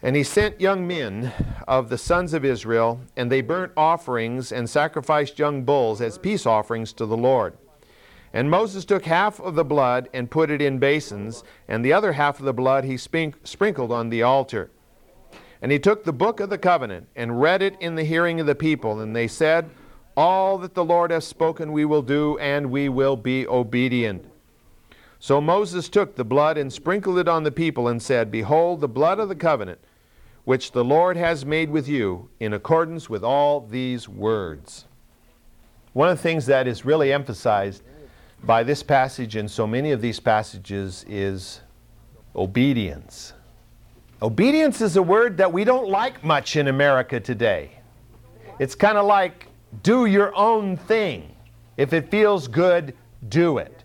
And 0.03 0.16
he 0.16 0.23
sent 0.23 0.61
young 0.61 0.87
men 0.87 1.33
of 1.66 1.88
the 1.88 1.99
sons 1.99 2.33
of 2.33 2.44
Israel, 2.44 3.01
and 3.16 3.31
they 3.31 3.40
burnt 3.40 3.73
offerings 3.77 4.53
and 4.53 4.71
sacrificed 4.71 5.38
young 5.38 5.64
bulls 5.64 6.01
as 6.01 6.16
peace 6.18 6.47
offerings 6.47 6.92
to 6.94 7.05
the 7.05 7.16
Lord. 7.16 7.59
And 8.33 8.51
Moses 8.51 8.85
took 8.85 9.07
half 9.07 9.40
of 9.40 9.57
the 9.57 9.64
blood 9.64 10.09
and 10.14 10.31
put 10.31 10.51
it 10.51 10.62
in 10.62 10.79
basins, 10.79 11.42
and 11.66 11.85
the 11.85 11.92
other 11.92 12.12
half 12.12 12.38
of 12.38 12.44
the 12.44 12.53
blood 12.53 12.85
he 12.85 12.97
sprinkled 12.97 13.90
on 13.90 14.11
the 14.11 14.23
altar. 14.23 14.71
And 15.61 15.73
he 15.73 15.79
took 15.79 16.05
the 16.05 16.12
book 16.12 16.38
of 16.38 16.51
the 16.51 16.59
covenant 16.59 17.09
and 17.16 17.40
read 17.40 17.62
it 17.62 17.75
in 17.81 17.97
the 17.97 18.05
hearing 18.05 18.38
of 18.38 18.47
the 18.47 18.55
people. 18.55 19.01
And 19.01 19.16
they 19.16 19.27
said, 19.27 19.68
All 20.18 20.59
that 20.59 20.74
the 20.74 20.85
Lord 20.85 21.12
has 21.12 21.24
spoken 21.24 21.70
we 21.70 21.85
will 21.85 22.02
do, 22.02 22.37
and 22.38 22.72
we 22.72 22.88
will 22.88 23.14
be 23.14 23.46
obedient. 23.46 24.28
So 25.20 25.40
Moses 25.40 25.88
took 25.88 26.16
the 26.16 26.24
blood 26.24 26.59
and 26.59 26.72
sprinkled 26.72 27.20
it 27.20 27.28
on 27.28 27.44
the 27.44 27.52
people 27.52 27.87
and 27.87 28.02
said, 28.02 28.28
Behold, 28.28 28.81
the 28.81 28.88
blood 28.88 29.20
of 29.20 29.28
the 29.28 29.37
covenant, 29.37 29.78
which 30.44 30.72
the 30.72 30.83
Lord 30.83 31.16
has 31.16 31.46
made 31.46 31.70
with 31.70 31.87
you, 31.87 32.31
in 32.40 32.52
accordance 32.52 33.09
with 33.09 33.22
all 33.22 33.61
these 33.61 34.09
words. 34.09 34.87
One 35.92 36.09
of 36.09 36.16
the 36.16 36.22
things 36.24 36.46
that 36.46 36.66
is 36.66 36.85
really 36.85 37.12
emphasized 37.12 37.85
by 38.42 38.64
this 38.64 38.83
passage 38.83 39.37
and 39.37 39.48
so 39.48 39.68
many 39.68 39.92
of 39.92 40.00
these 40.00 40.18
passages 40.18 41.04
is 41.09 41.61
obedience. 42.35 43.35
Obedience 44.20 44.81
is 44.81 44.96
a 44.96 45.02
word 45.02 45.37
that 45.37 45.52
we 45.52 45.62
don't 45.62 45.88
like 45.88 46.24
much 46.24 46.57
in 46.57 46.66
America 46.66 47.20
today. 47.20 47.70
It's 48.59 48.74
kind 48.74 48.98
of 48.98 49.07
like 49.07 49.48
do 49.83 50.07
your 50.07 50.35
own 50.35 50.76
thing. 50.76 51.35
If 51.76 51.92
it 51.92 52.11
feels 52.11 52.48
good, 52.48 52.94
do 53.28 53.59
it. 53.59 53.85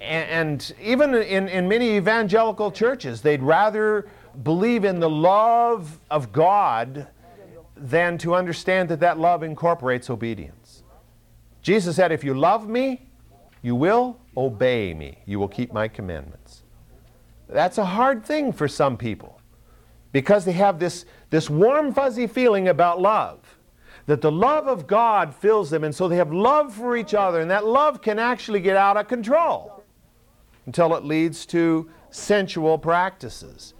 And, 0.00 0.74
even 0.82 1.14
in, 1.14 1.48
in 1.48 1.66
many 1.66 1.96
evangelical 1.96 2.70
churches, 2.70 3.22
they'd 3.22 3.42
rather 3.42 4.06
believe 4.42 4.84
in 4.84 5.00
the 5.00 5.08
love 5.08 5.98
of 6.10 6.32
God 6.32 7.06
than 7.76 8.18
to 8.18 8.34
understand 8.34 8.88
that 8.90 9.00
that 9.00 9.18
love 9.18 9.42
incorporates 9.42 10.10
obedience. 10.10 10.82
Jesus 11.62 11.96
said, 11.96 12.12
If 12.12 12.22
you 12.22 12.34
love 12.34 12.68
me, 12.68 13.06
you 13.62 13.74
will 13.74 14.18
obey 14.36 14.92
me. 14.92 15.22
You 15.24 15.38
will 15.38 15.48
keep 15.48 15.72
my 15.72 15.88
commandments. 15.88 16.62
That's 17.48 17.78
a 17.78 17.84
hard 17.84 18.24
thing 18.24 18.52
for 18.52 18.68
some 18.68 18.96
people 18.96 19.40
because 20.12 20.44
they 20.44 20.52
have 20.52 20.78
this, 20.78 21.06
this 21.30 21.48
warm, 21.48 21.92
fuzzy 21.92 22.26
feeling 22.26 22.68
about 22.68 23.00
love 23.00 23.43
that 24.06 24.20
the 24.20 24.32
love 24.32 24.66
of 24.66 24.86
God 24.86 25.34
fills 25.34 25.70
them, 25.70 25.84
and 25.84 25.94
so 25.94 26.08
they 26.08 26.16
have 26.16 26.32
love 26.32 26.74
for 26.74 26.96
each 26.96 27.14
other, 27.14 27.40
and 27.40 27.50
that 27.50 27.66
love 27.66 28.02
can 28.02 28.18
actually 28.18 28.60
get 28.60 28.76
out 28.76 28.96
of 28.96 29.08
control 29.08 29.82
until 30.66 30.94
it 30.94 31.04
leads 31.04 31.46
to 31.46 31.88
sensual 32.10 32.78
practices. 32.78 33.74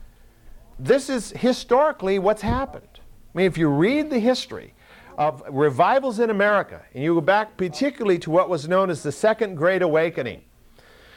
This 0.79 1.09
is 1.09 1.31
historically 1.31 2.19
what's 2.19 2.43
happened. 2.43 2.89
I 3.35 3.39
mean, 3.39 3.47
if 3.47 3.59
you 3.59 3.69
read 3.69 4.11
the 4.11 4.19
history 4.19 4.75
of 5.17 5.43
revivals 5.49 6.19
in 6.19 6.31
America, 6.31 6.83
and 6.93 7.05
you 7.05 7.15
go 7.15 7.21
back 7.21 7.57
particularly 7.57 8.19
to 8.21 8.31
what 8.31 8.49
was 8.49 8.69
known 8.69 8.91
as 8.91 9.03
the 9.03 9.13
Second 9.13 9.57
Great 9.57 9.83
Awakening, 9.83 10.43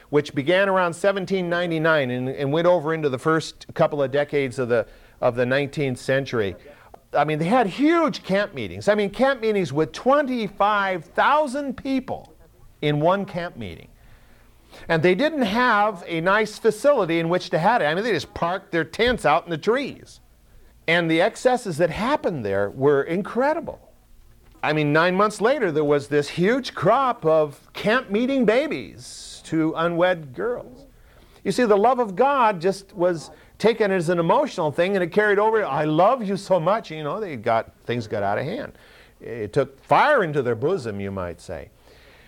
which 0.09 0.33
began 0.35 0.69
around 0.69 0.93
1799 0.95 2.11
and, 2.11 2.29
and 2.29 2.51
went 2.51 2.67
over 2.67 2.93
into 2.93 3.09
the 3.09 3.17
first 3.17 3.65
couple 3.73 4.01
of 4.01 4.11
decades 4.11 4.59
of 4.59 4.69
the, 4.69 4.85
of 5.19 5.35
the 5.35 5.45
19th 5.45 5.97
century. 5.97 6.55
I 7.13 7.23
mean, 7.23 7.39
they 7.39 7.45
had 7.45 7.67
huge 7.67 8.23
camp 8.23 8.53
meetings. 8.53 8.87
I 8.87 8.95
mean, 8.95 9.09
camp 9.09 9.41
meetings 9.41 9.71
with 9.71 9.91
25,000 9.93 11.77
people 11.77 12.33
in 12.81 12.99
one 12.99 13.25
camp 13.25 13.57
meeting. 13.57 13.87
And 14.89 15.01
they 15.01 15.15
didn't 15.15 15.43
have 15.43 16.03
a 16.05 16.21
nice 16.21 16.59
facility 16.59 17.19
in 17.19 17.29
which 17.29 17.49
to 17.51 17.59
have 17.59 17.81
it. 17.81 17.85
I 17.85 17.95
mean, 17.95 18.03
they 18.03 18.11
just 18.11 18.33
parked 18.33 18.71
their 18.71 18.83
tents 18.83 19.25
out 19.25 19.45
in 19.45 19.49
the 19.49 19.57
trees. 19.57 20.19
And 20.87 21.09
the 21.09 21.21
excesses 21.21 21.77
that 21.77 21.89
happened 21.89 22.45
there 22.45 22.69
were 22.69 23.03
incredible. 23.03 23.79
I 24.63 24.73
mean, 24.73 24.91
nine 24.91 25.15
months 25.15 25.39
later, 25.41 25.71
there 25.71 25.83
was 25.83 26.07
this 26.07 26.29
huge 26.29 26.73
crop 26.73 27.25
of 27.25 27.71
camp 27.73 28.09
meeting 28.09 28.45
babies 28.45 29.41
to 29.45 29.73
unwed 29.75 30.33
girls. 30.33 30.85
You 31.43 31.51
see, 31.51 31.63
the 31.63 31.77
love 31.77 31.99
of 31.99 32.15
God 32.15 32.59
just 32.59 32.93
was 32.93 33.31
taken 33.57 33.91
as 33.91 34.09
an 34.09 34.19
emotional 34.19 34.71
thing 34.71 34.95
and 34.95 35.03
it 35.03 35.11
carried 35.11 35.39
over. 35.39 35.65
I 35.65 35.85
love 35.85 36.23
you 36.23 36.37
so 36.37 36.59
much. 36.59 36.91
You 36.91 37.03
know, 37.03 37.19
they 37.19 37.35
got 37.35 37.73
things 37.83 38.07
got 38.07 38.23
out 38.23 38.37
of 38.37 38.45
hand. 38.45 38.73
It 39.19 39.53
took 39.53 39.83
fire 39.83 40.23
into 40.23 40.41
their 40.41 40.55
bosom, 40.55 40.99
you 40.99 41.11
might 41.11 41.41
say. 41.41 41.69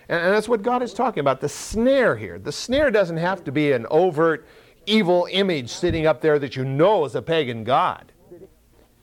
And, 0.08 0.22
and 0.24 0.34
that's 0.34 0.48
what 0.48 0.62
God 0.62 0.82
is 0.82 0.92
talking 0.92 1.20
about 1.20 1.40
the 1.40 1.48
snare 1.48 2.16
here. 2.16 2.38
The 2.38 2.52
snare 2.52 2.90
doesn't 2.90 3.16
have 3.16 3.44
to 3.44 3.52
be 3.52 3.72
an 3.72 3.86
overt 3.90 4.46
evil 4.86 5.28
image 5.30 5.70
sitting 5.70 6.06
up 6.06 6.20
there 6.20 6.38
that 6.38 6.56
you 6.56 6.64
know 6.64 7.04
is 7.04 7.14
a 7.14 7.22
pagan 7.22 7.64
God. 7.64 8.12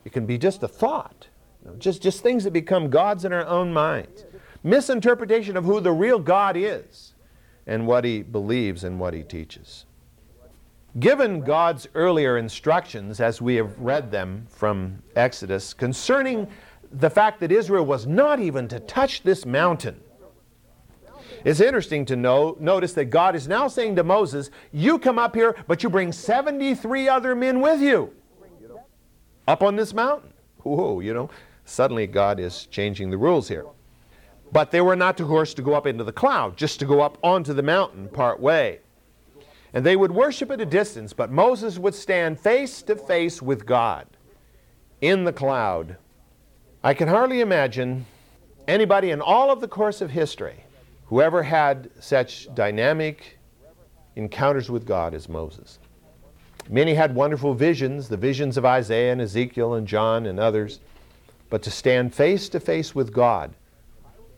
It 0.03 0.13
can 0.13 0.25
be 0.25 0.37
just 0.37 0.63
a 0.63 0.67
thought, 0.67 1.27
you 1.63 1.71
know, 1.71 1.77
just, 1.77 2.01
just 2.01 2.23
things 2.23 2.45
that 2.45 2.53
become 2.53 2.89
gods 2.89 3.25
in 3.25 3.33
our 3.33 3.45
own 3.45 3.73
minds. 3.73 4.23
Misinterpretation 4.63 5.57
of 5.57 5.65
who 5.65 5.81
the 5.81 5.91
real 5.91 6.19
God 6.19 6.55
is 6.57 7.13
and 7.65 7.85
what 7.85 8.05
he 8.05 8.21
believes 8.21 8.83
and 8.83 8.99
what 8.99 9.13
he 9.13 9.23
teaches. 9.23 9.85
Given 10.99 11.41
God's 11.41 11.87
earlier 11.93 12.37
instructions, 12.37 13.19
as 13.19 13.41
we 13.41 13.55
have 13.55 13.77
read 13.79 14.09
them 14.09 14.47
from 14.49 15.03
Exodus, 15.15 15.73
concerning 15.73 16.47
the 16.91 17.09
fact 17.09 17.39
that 17.41 17.51
Israel 17.51 17.85
was 17.85 18.07
not 18.07 18.39
even 18.39 18.67
to 18.69 18.79
touch 18.79 19.21
this 19.21 19.45
mountain, 19.45 19.99
it's 21.45 21.59
interesting 21.59 22.05
to 22.05 22.15
know, 22.15 22.57
notice 22.59 22.93
that 22.93 23.05
God 23.05 23.35
is 23.35 23.47
now 23.47 23.67
saying 23.67 23.95
to 23.97 24.03
Moses, 24.03 24.49
You 24.71 24.97
come 24.97 25.19
up 25.19 25.35
here, 25.35 25.55
but 25.67 25.83
you 25.83 25.89
bring 25.89 26.11
73 26.11 27.07
other 27.07 27.35
men 27.35 27.61
with 27.61 27.81
you 27.81 28.11
up 29.47 29.61
on 29.61 29.75
this 29.75 29.93
mountain. 29.93 30.33
Whoa, 30.63 30.99
you 30.99 31.13
know, 31.13 31.29
suddenly 31.65 32.07
God 32.07 32.39
is 32.39 32.65
changing 32.65 33.11
the 33.11 33.17
rules 33.17 33.47
here. 33.47 33.65
But 34.51 34.71
they 34.71 34.81
were 34.81 34.95
not, 34.95 35.19
of 35.19 35.27
course, 35.27 35.53
to 35.55 35.61
go 35.61 35.73
up 35.73 35.85
into 35.85 36.03
the 36.03 36.11
cloud, 36.11 36.57
just 36.57 36.79
to 36.79 36.85
go 36.85 37.01
up 37.01 37.17
onto 37.21 37.53
the 37.53 37.63
mountain 37.63 38.07
part 38.07 38.39
way. 38.39 38.79
And 39.73 39.85
they 39.85 39.95
would 39.95 40.11
worship 40.11 40.49
at 40.51 40.61
a 40.61 40.65
distance, 40.65 41.13
but 41.13 41.31
Moses 41.31 41.77
would 41.77 41.95
stand 41.95 42.39
face 42.39 42.81
to 42.83 42.95
face 42.95 43.41
with 43.41 43.65
God 43.65 44.07
in 45.01 45.23
the 45.25 45.33
cloud. 45.33 45.97
I 46.83 46.93
can 46.93 47.07
hardly 47.07 47.41
imagine 47.41 48.05
anybody 48.67 49.11
in 49.11 49.21
all 49.21 49.51
of 49.51 49.61
the 49.61 49.67
course 49.67 50.01
of 50.01 50.11
history 50.11 50.63
who 51.07 51.21
ever 51.21 51.43
had 51.43 51.89
such 51.99 52.53
dynamic 52.53 53.37
encounters 54.15 54.69
with 54.69 54.85
God 54.85 55.13
as 55.13 55.29
Moses. 55.29 55.79
Many 56.69 56.95
had 56.95 57.15
wonderful 57.15 57.53
visions, 57.53 58.09
the 58.09 58.17
visions 58.17 58.57
of 58.57 58.65
Isaiah 58.65 59.11
and 59.11 59.21
Ezekiel 59.21 59.75
and 59.75 59.87
John 59.87 60.25
and 60.25 60.39
others, 60.39 60.79
but 61.49 61.61
to 61.63 61.71
stand 61.71 62.13
face 62.13 62.49
to 62.49 62.59
face 62.59 62.93
with 62.93 63.13
God 63.13 63.53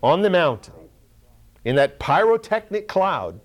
on 0.03 0.21
the 0.21 0.29
mountain 0.29 0.73
in 1.65 1.75
that 1.75 1.99
pyrotechnic 1.99 2.87
cloud 2.87 3.39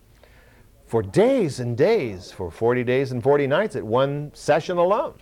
for 0.95 1.03
days 1.03 1.59
and 1.59 1.77
days, 1.77 2.31
for 2.31 2.53
40 2.53 2.85
days 2.85 3.11
and 3.11 3.21
40 3.21 3.49
nights 3.49 3.75
at 3.75 3.83
one 3.83 4.31
session 4.33 4.77
alone. 4.77 5.15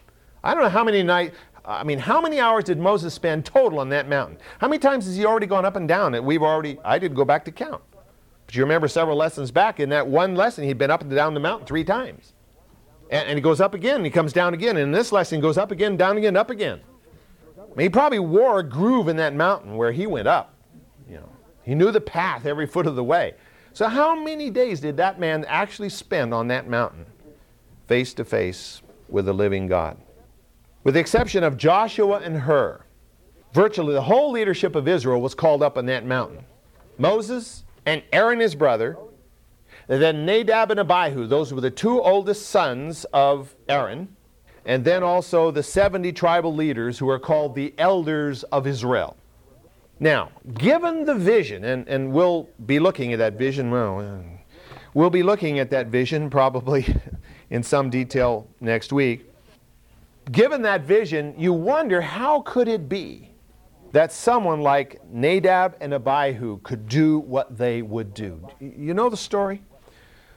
I 0.45 0.53
don't 0.53 0.63
know 0.63 0.69
how 0.69 0.85
many 0.85 1.03
nights, 1.03 1.35
I 1.65 1.83
mean, 1.83 1.99
how 1.99 2.21
many 2.21 2.41
hours 2.41 2.65
did 2.65 2.79
Moses 2.79 3.15
spend 3.15 3.47
total 3.47 3.79
on 3.79 3.89
that 3.89 4.07
mountain? 4.07 4.37
How 4.59 4.69
many 4.69 4.79
times 4.79 5.07
has 5.07 5.17
he 5.17 5.25
already 5.25 5.47
gone 5.47 5.65
up 5.65 5.75
and 5.77 5.89
down 5.89 6.15
it? 6.15 6.23
We've 6.23 6.43
already, 6.43 6.79
I 6.85 6.99
didn't 6.99 7.17
go 7.17 7.25
back 7.25 7.43
to 7.47 7.51
count. 7.51 7.81
But 8.45 8.55
you 8.55 8.63
remember 8.63 8.87
several 8.87 9.17
lessons 9.17 9.51
back, 9.51 9.81
in 9.81 9.89
that 9.89 10.07
one 10.07 10.35
lesson, 10.35 10.65
he'd 10.65 10.77
been 10.77 10.91
up 10.91 11.01
and 11.01 11.11
down 11.11 11.33
the 11.33 11.41
mountain 11.41 11.67
three 11.67 11.85
times. 11.85 12.35
And, 13.11 13.27
and 13.27 13.39
he 13.39 13.41
goes 13.41 13.63
up 13.63 13.73
again, 13.73 13.97
and 13.97 14.05
he 14.05 14.11
comes 14.11 14.35
down 14.35 14.53
again. 14.53 14.77
And 14.77 14.85
in 14.85 14.93
this 14.93 15.11
lesson, 15.11 15.39
he 15.39 15.41
goes 15.41 15.57
up 15.57 15.71
again, 15.71 15.97
down 15.97 16.19
again, 16.19 16.37
up 16.37 16.51
again. 16.51 16.83
I 17.57 17.61
mean, 17.75 17.87
he 17.87 17.89
probably 17.89 18.19
wore 18.19 18.59
a 18.59 18.63
groove 18.63 19.09
in 19.09 19.17
that 19.17 19.35
mountain 19.35 19.79
where 19.79 19.91
he 19.91 20.07
went 20.07 20.29
up. 20.29 20.55
You 21.09 21.17
know, 21.17 21.31
he 21.63 21.75
knew 21.75 21.91
the 21.91 22.03
path 22.03 22.45
every 22.45 22.67
foot 22.67 22.87
of 22.87 22.95
the 22.95 23.05
way. 23.05 23.37
So, 23.75 23.89
how 23.89 24.15
many 24.15 24.51
days 24.51 24.81
did 24.81 24.99
that 24.99 25.19
man 25.19 25.47
actually 25.49 25.89
spend 25.89 26.35
on 26.35 26.49
that 26.49 26.69
mountain, 26.69 27.07
face 27.87 28.13
to 28.15 28.25
face 28.25 28.83
with 29.09 29.25
the 29.25 29.33
living 29.33 29.67
God? 29.67 29.97
With 30.85 30.95
the 30.95 31.01
exception 31.01 31.43
of 31.43 31.57
Joshua 31.57 32.19
and 32.19 32.37
Hur, 32.37 32.83
virtually 33.55 33.95
the 33.95 34.03
whole 34.03 34.31
leadership 34.31 34.75
of 34.75 34.89
Israel 34.89 35.23
was 35.23 35.35
called 35.35 35.63
up 35.63 35.79
on 35.79 35.87
that 35.87 36.05
mountain. 36.05 36.45
Moses 36.99 37.65
and 37.87 38.03
Aaron, 38.13 38.41
his 38.41 38.55
brother, 38.55 38.99
and 39.89 40.03
then 40.03 40.27
Nadab 40.27 40.71
and 40.71 40.81
Abihu, 40.81 41.27
those 41.27 41.53
were 41.53 41.61
the 41.63 41.71
two 41.71 42.01
oldest 42.03 42.51
sons 42.51 43.07
of 43.13 43.55
Aaron, 43.71 44.15
and 44.67 44.85
then 44.85 45.03
also 45.03 45.51
the 45.51 45.63
70 45.63 46.13
tribal 46.13 46.55
leaders 46.55 46.99
who 46.99 47.09
are 47.09 47.19
called 47.19 47.55
the 47.55 47.75
elders 47.79 48.43
of 48.45 48.67
Israel. 48.67 49.17
Now, 50.03 50.33
given 50.55 51.05
the 51.05 51.15
vision, 51.15 51.63
and, 51.63 51.87
and 51.87 52.13
we'll 52.13 52.49
be 52.67 52.81
looking 52.81 53.13
at 53.13 53.21
that 53.21 53.35
vision, 53.35 53.71
well, 53.71 54.01
uh, 54.01 54.19
we'll 54.95 55.11
be 55.11 55.23
looking 55.23 55.61
at 55.61 55.71
that 55.71 55.87
vision 55.87 56.29
probably 56.29 56.85
in 57.51 57.63
some 57.63 57.89
detail 57.89 58.49
next 58.61 58.93
week. 58.93 59.31
Given 60.33 60.63
that 60.63 60.81
vision, 60.81 61.37
you 61.39 61.53
wonder 61.53 62.01
how 62.01 62.41
could 62.41 62.67
it 62.67 62.89
be 62.89 63.31
that 63.93 64.11
someone 64.11 64.61
like 64.61 65.01
Nadab 65.09 65.77
and 65.81 65.95
Abihu 65.95 66.59
could 66.65 66.89
do 66.89 67.21
what 67.21 67.57
they 67.57 67.81
would 67.81 68.13
do. 68.13 68.49
You 68.59 68.95
know 68.95 69.09
the 69.09 69.17
story? 69.17 69.63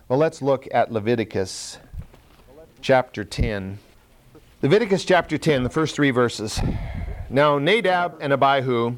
Well, 0.08 0.20
let's 0.20 0.44
look 0.44 0.68
at 0.76 0.92
Leviticus 0.92 1.80
chapter 2.82 3.24
10. 3.24 3.80
Leviticus 4.62 5.06
chapter 5.06 5.40
10, 5.40 5.64
the 5.64 5.72
first 5.72 5.96
three 5.96 6.12
verses. 6.12 6.62
Now, 7.32 7.58
Nadab 7.58 8.20
and 8.22 8.32
Abihu 8.32 8.98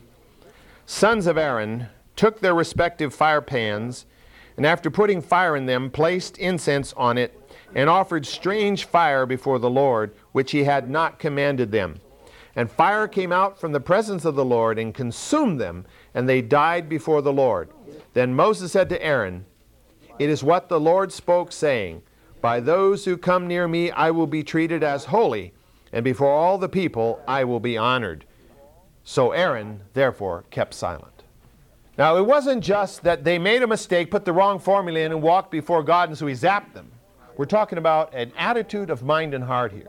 sons 0.88 1.28
of 1.28 1.38
Aaron 1.38 1.88
took 2.15 2.39
their 2.39 2.56
respective 2.56 3.13
fire 3.13 3.41
pans, 3.41 4.06
and 4.56 4.65
after 4.65 4.89
putting 4.89 5.21
fire 5.21 5.56
in 5.56 5.67
them, 5.67 5.91
placed 5.91 6.38
incense 6.38 6.93
on 6.93 7.17
it, 7.17 7.39
and 7.76 7.89
offered 7.89 8.26
strange 8.26 8.86
fire 8.86 9.26
before 9.26 9.60
the 9.60 9.69
Lord, 9.69 10.15
which 10.32 10.52
he 10.52 10.63
had 10.63 10.89
not 10.89 11.19
commanded 11.19 11.71
them. 11.71 12.00
And 12.56 12.71
fire 12.71 13.08
came 13.08 13.34
out 13.34 13.60
from 13.60 13.73
the 13.73 13.82
presence 13.82 14.26
of 14.26 14.36
the 14.36 14.45
Lord 14.45 14.80
and 14.80 14.95
consumed 14.95 15.60
them, 15.60 15.86
and 16.15 16.28
they 16.28 16.41
died 16.41 16.89
before 16.89 17.21
the 17.21 17.34
Lord. 17.34 17.69
Then 18.13 18.34
Moses 18.34 18.71
said 18.71 18.89
to 18.89 19.04
Aaron, 19.04 19.45
It 20.17 20.30
is 20.30 20.41
what 20.41 20.69
the 20.69 20.80
Lord 20.80 21.12
spoke, 21.12 21.52
saying, 21.52 22.02
By 22.41 22.62
those 22.62 23.06
who 23.06 23.17
come 23.17 23.45
near 23.45 23.67
me 23.67 23.91
I 23.91 24.10
will 24.10 24.26
be 24.26 24.41
treated 24.41 24.84
as 24.84 25.06
holy, 25.06 25.54
and 25.91 26.04
before 26.04 26.32
all 26.32 26.58
the 26.58 26.69
people 26.69 27.21
I 27.28 27.43
will 27.43 27.60
be 27.60 27.78
honored. 27.78 28.26
So 29.10 29.32
Aaron, 29.32 29.80
therefore, 29.93 30.43
kept 30.52 30.74
silent. 30.74 31.24
Now, 31.98 32.17
it 32.17 32.26
wasn't 32.26 32.62
just 32.62 33.04
that 33.04 33.24
they 33.24 33.39
made 33.39 33.63
a 33.63 33.67
mistake, 33.67 34.12
put 34.12 34.26
the 34.26 34.34
wrong 34.34 34.60
formula 34.60 35.00
in, 35.00 35.13
and 35.13 35.22
walked 35.22 35.50
before 35.50 35.82
God, 35.82 36.10
and 36.10 36.17
so 36.17 36.28
he 36.28 36.34
zapped 36.34 36.74
them. 36.74 36.91
We're 37.38 37.46
talking 37.46 37.78
about 37.78 38.13
an 38.13 38.34
attitude 38.38 38.89
of 38.89 39.04
mind 39.04 39.34
and 39.34 39.46
heart 39.46 39.72
here. 39.72 39.88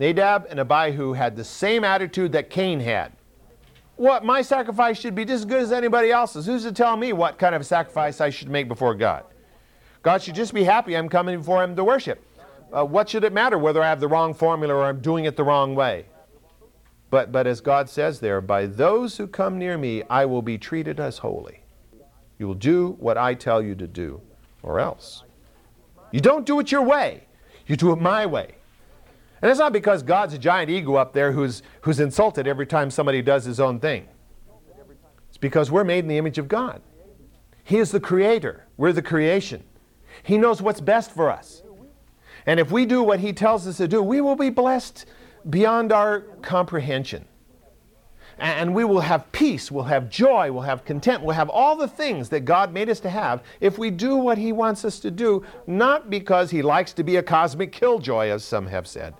Nadab 0.00 0.48
and 0.50 0.58
Abihu 0.58 1.12
had 1.12 1.36
the 1.36 1.44
same 1.44 1.84
attitude 1.84 2.32
that 2.32 2.50
Cain 2.50 2.80
had. 2.80 3.12
What 3.94 4.24
my 4.24 4.42
sacrifice 4.42 4.98
should 4.98 5.14
be 5.14 5.24
just 5.24 5.42
as 5.42 5.44
good 5.44 5.62
as 5.62 5.70
anybody 5.70 6.10
else's. 6.10 6.44
Who's 6.44 6.64
to 6.64 6.72
tell 6.72 6.96
me 6.96 7.12
what 7.12 7.38
kind 7.38 7.54
of 7.54 7.64
sacrifice 7.64 8.20
I 8.20 8.30
should 8.30 8.48
make 8.48 8.66
before 8.66 8.96
God? 8.96 9.22
God 10.02 10.20
should 10.20 10.34
just 10.34 10.52
be 10.52 10.64
happy 10.64 10.96
I'm 10.96 11.08
coming 11.08 11.38
before 11.38 11.62
Him 11.62 11.76
to 11.76 11.84
worship. 11.84 12.20
Uh, 12.72 12.84
what 12.84 13.08
should 13.08 13.22
it 13.22 13.32
matter 13.32 13.58
whether 13.58 13.80
I 13.80 13.88
have 13.88 14.00
the 14.00 14.08
wrong 14.08 14.34
formula 14.34 14.74
or 14.74 14.86
I'm 14.86 15.00
doing 15.00 15.26
it 15.26 15.36
the 15.36 15.44
wrong 15.44 15.76
way? 15.76 16.06
But, 17.14 17.30
but 17.30 17.46
as 17.46 17.60
God 17.60 17.88
says 17.88 18.18
there, 18.18 18.40
by 18.40 18.66
those 18.66 19.18
who 19.18 19.28
come 19.28 19.56
near 19.56 19.78
me, 19.78 20.02
I 20.10 20.24
will 20.24 20.42
be 20.42 20.58
treated 20.58 20.98
as 20.98 21.18
holy. 21.18 21.60
You 22.40 22.48
will 22.48 22.54
do 22.54 22.96
what 22.98 23.16
I 23.16 23.34
tell 23.34 23.62
you 23.62 23.76
to 23.76 23.86
do, 23.86 24.20
or 24.64 24.80
else. 24.80 25.22
You 26.10 26.18
don't 26.18 26.44
do 26.44 26.58
it 26.58 26.72
your 26.72 26.82
way, 26.82 27.22
you 27.68 27.76
do 27.76 27.92
it 27.92 28.00
my 28.00 28.26
way. 28.26 28.56
And 29.40 29.48
it's 29.48 29.60
not 29.60 29.72
because 29.72 30.02
God's 30.02 30.34
a 30.34 30.38
giant 30.38 30.70
ego 30.70 30.96
up 30.96 31.12
there 31.12 31.30
who's, 31.30 31.62
who's 31.82 32.00
insulted 32.00 32.48
every 32.48 32.66
time 32.66 32.90
somebody 32.90 33.22
does 33.22 33.44
his 33.44 33.60
own 33.60 33.78
thing. 33.78 34.08
It's 35.28 35.38
because 35.38 35.70
we're 35.70 35.84
made 35.84 36.00
in 36.00 36.08
the 36.08 36.18
image 36.18 36.38
of 36.38 36.48
God. 36.48 36.82
He 37.62 37.78
is 37.78 37.92
the 37.92 38.00
creator, 38.00 38.66
we're 38.76 38.92
the 38.92 39.02
creation. 39.02 39.62
He 40.24 40.36
knows 40.36 40.60
what's 40.60 40.80
best 40.80 41.12
for 41.12 41.30
us. 41.30 41.62
And 42.44 42.58
if 42.58 42.72
we 42.72 42.86
do 42.86 43.04
what 43.04 43.20
He 43.20 43.32
tells 43.32 43.68
us 43.68 43.76
to 43.76 43.86
do, 43.86 44.02
we 44.02 44.20
will 44.20 44.34
be 44.34 44.50
blessed 44.50 45.06
beyond 45.48 45.92
our 45.92 46.20
comprehension. 46.42 47.26
And 48.38 48.74
we 48.74 48.84
will 48.84 49.00
have 49.00 49.30
peace, 49.30 49.70
we'll 49.70 49.84
have 49.84 50.10
joy, 50.10 50.50
we'll 50.50 50.62
have 50.62 50.84
content, 50.84 51.22
we'll 51.22 51.36
have 51.36 51.48
all 51.48 51.76
the 51.76 51.86
things 51.86 52.28
that 52.30 52.40
God 52.40 52.72
made 52.72 52.90
us 52.90 52.98
to 53.00 53.10
have 53.10 53.44
if 53.60 53.78
we 53.78 53.90
do 53.90 54.16
what 54.16 54.38
He 54.38 54.50
wants 54.50 54.84
us 54.84 54.98
to 55.00 55.10
do, 55.10 55.44
not 55.68 56.10
because 56.10 56.50
He 56.50 56.60
likes 56.60 56.92
to 56.94 57.04
be 57.04 57.16
a 57.16 57.22
cosmic 57.22 57.70
killjoy, 57.70 58.28
as 58.30 58.42
some 58.44 58.66
have 58.66 58.88
said, 58.88 59.14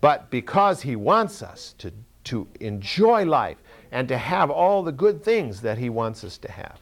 but 0.00 0.30
because 0.30 0.82
He 0.82 0.96
wants 0.96 1.42
us 1.42 1.76
to, 1.78 1.92
to 2.24 2.48
enjoy 2.58 3.24
life 3.24 3.58
and 3.92 4.08
to 4.08 4.18
have 4.18 4.50
all 4.50 4.82
the 4.82 4.92
good 4.92 5.22
things 5.22 5.60
that 5.60 5.78
He 5.78 5.88
wants 5.88 6.24
us 6.24 6.38
to 6.38 6.50
have. 6.50 6.80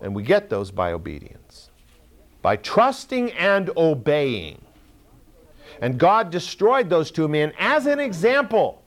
And 0.00 0.14
we 0.14 0.22
get 0.22 0.48
those 0.48 0.70
by 0.70 0.92
obedience, 0.92 1.70
by 2.40 2.56
trusting 2.56 3.32
and 3.32 3.70
obeying. 3.76 4.64
And 5.80 5.98
God 5.98 6.30
destroyed 6.30 6.90
those 6.90 7.10
two 7.10 7.28
men 7.28 7.52
as 7.58 7.86
an 7.86 8.00
example. 8.00 8.82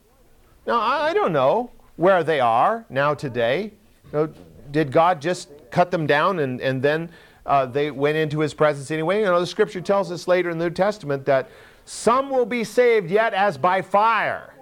Now, 0.66 0.80
I 0.80 1.12
don't 1.12 1.32
know 1.32 1.70
where 1.96 2.22
they 2.22 2.40
are 2.40 2.84
now 2.88 3.14
today. 3.14 3.72
You 4.12 4.12
know, 4.12 4.34
did 4.70 4.92
God 4.92 5.20
just 5.20 5.48
cut 5.70 5.90
them 5.90 6.06
down 6.06 6.38
and, 6.38 6.60
and 6.60 6.82
then 6.82 7.10
uh, 7.46 7.66
they 7.66 7.90
went 7.90 8.16
into 8.16 8.40
his 8.40 8.54
presence 8.54 8.90
anyway? 8.90 9.20
You 9.20 9.26
know, 9.26 9.40
the 9.40 9.46
scripture 9.46 9.80
tells 9.80 10.12
us 10.12 10.28
later 10.28 10.50
in 10.50 10.58
the 10.58 10.66
New 10.66 10.74
Testament 10.74 11.24
that 11.26 11.48
some 11.84 12.30
will 12.30 12.46
be 12.46 12.64
saved 12.64 13.10
yet 13.10 13.34
as 13.34 13.58
by 13.58 13.82
fire, 13.82 14.54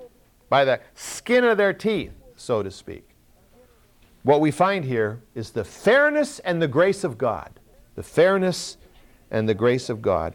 by 0.49 0.65
the 0.65 0.81
skin 0.95 1.45
of 1.45 1.59
their 1.59 1.73
teeth, 1.73 2.13
so 2.37 2.63
to 2.63 2.71
speak. 2.71 3.07
What 4.23 4.41
we 4.41 4.51
find 4.51 4.85
here 4.85 5.21
is 5.35 5.51
the 5.51 5.65
fairness 5.65 6.39
and 6.41 6.61
the 6.61 6.69
grace 6.69 7.05
of 7.05 7.19
God. 7.19 7.59
The 7.95 8.03
fairness 8.03 8.77
and 9.31 9.49
the 9.49 9.55
grace 9.55 9.89
of 9.89 10.01
God 10.03 10.35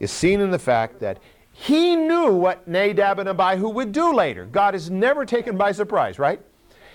is 0.00 0.10
seen 0.10 0.40
in 0.40 0.50
the 0.50 0.58
fact 0.58 1.00
that 1.00 1.18
he 1.52 1.96
knew 1.96 2.32
what 2.32 2.68
Nadab 2.68 3.18
and 3.18 3.28
Abihu 3.28 3.70
would 3.70 3.92
do 3.92 4.12
later. 4.12 4.44
God 4.44 4.74
is 4.74 4.90
never 4.90 5.24
taken 5.24 5.56
by 5.56 5.72
surprise, 5.72 6.18
right? 6.18 6.40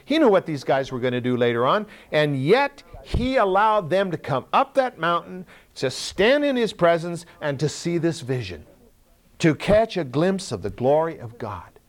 He 0.06 0.20
knew 0.20 0.30
what 0.30 0.46
these 0.46 0.64
guys 0.64 0.92
were 0.92 1.00
going 1.00 1.14
to 1.14 1.22
do 1.22 1.36
later 1.36 1.66
on, 1.66 1.88
and 2.12 2.42
yet 2.42 2.84
he 3.04 3.38
allowed 3.38 3.90
them 3.90 4.12
to 4.12 4.18
come 4.18 4.46
up 4.54 4.76
that 4.76 5.00
mountain, 5.00 5.46
to 5.76 5.90
stand 5.90 6.46
in 6.46 6.56
his 6.56 6.74
presence, 6.74 7.26
and 7.42 7.60
to 7.60 7.68
see 7.68 7.98
this 7.98 8.22
vision, 8.22 8.66
to 9.40 9.56
catch 9.56 9.98
a 9.98 10.04
glimpse 10.04 10.52
of 10.52 10.62
the 10.62 10.70
glory 10.70 11.18
of 11.18 11.38
God, 11.38 11.80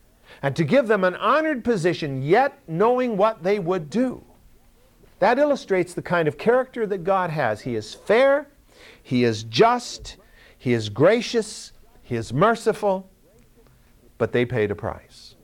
and 0.41 0.55
to 0.55 0.63
give 0.63 0.87
them 0.87 1.03
an 1.03 1.15
honored 1.15 1.63
position, 1.63 2.23
yet 2.23 2.59
knowing 2.67 3.17
what 3.17 3.43
they 3.43 3.59
would 3.59 3.89
do. 3.89 4.23
That 5.19 5.37
illustrates 5.37 5.93
the 5.93 6.01
kind 6.01 6.27
of 6.27 6.37
character 6.37 6.87
that 6.87 7.03
God 7.03 7.29
has. 7.29 7.61
He 7.61 7.75
is 7.75 7.93
fair, 7.93 8.47
He 9.03 9.23
is 9.23 9.43
just, 9.43 10.17
he 10.63 10.71
is 10.71 10.87
gracious, 10.87 11.73
He 12.03 12.15
is 12.15 12.31
merciful, 12.31 13.09
but 14.17 14.31
they 14.31 14.45
paid 14.45 14.71
a 14.71 14.75
price 14.75 15.35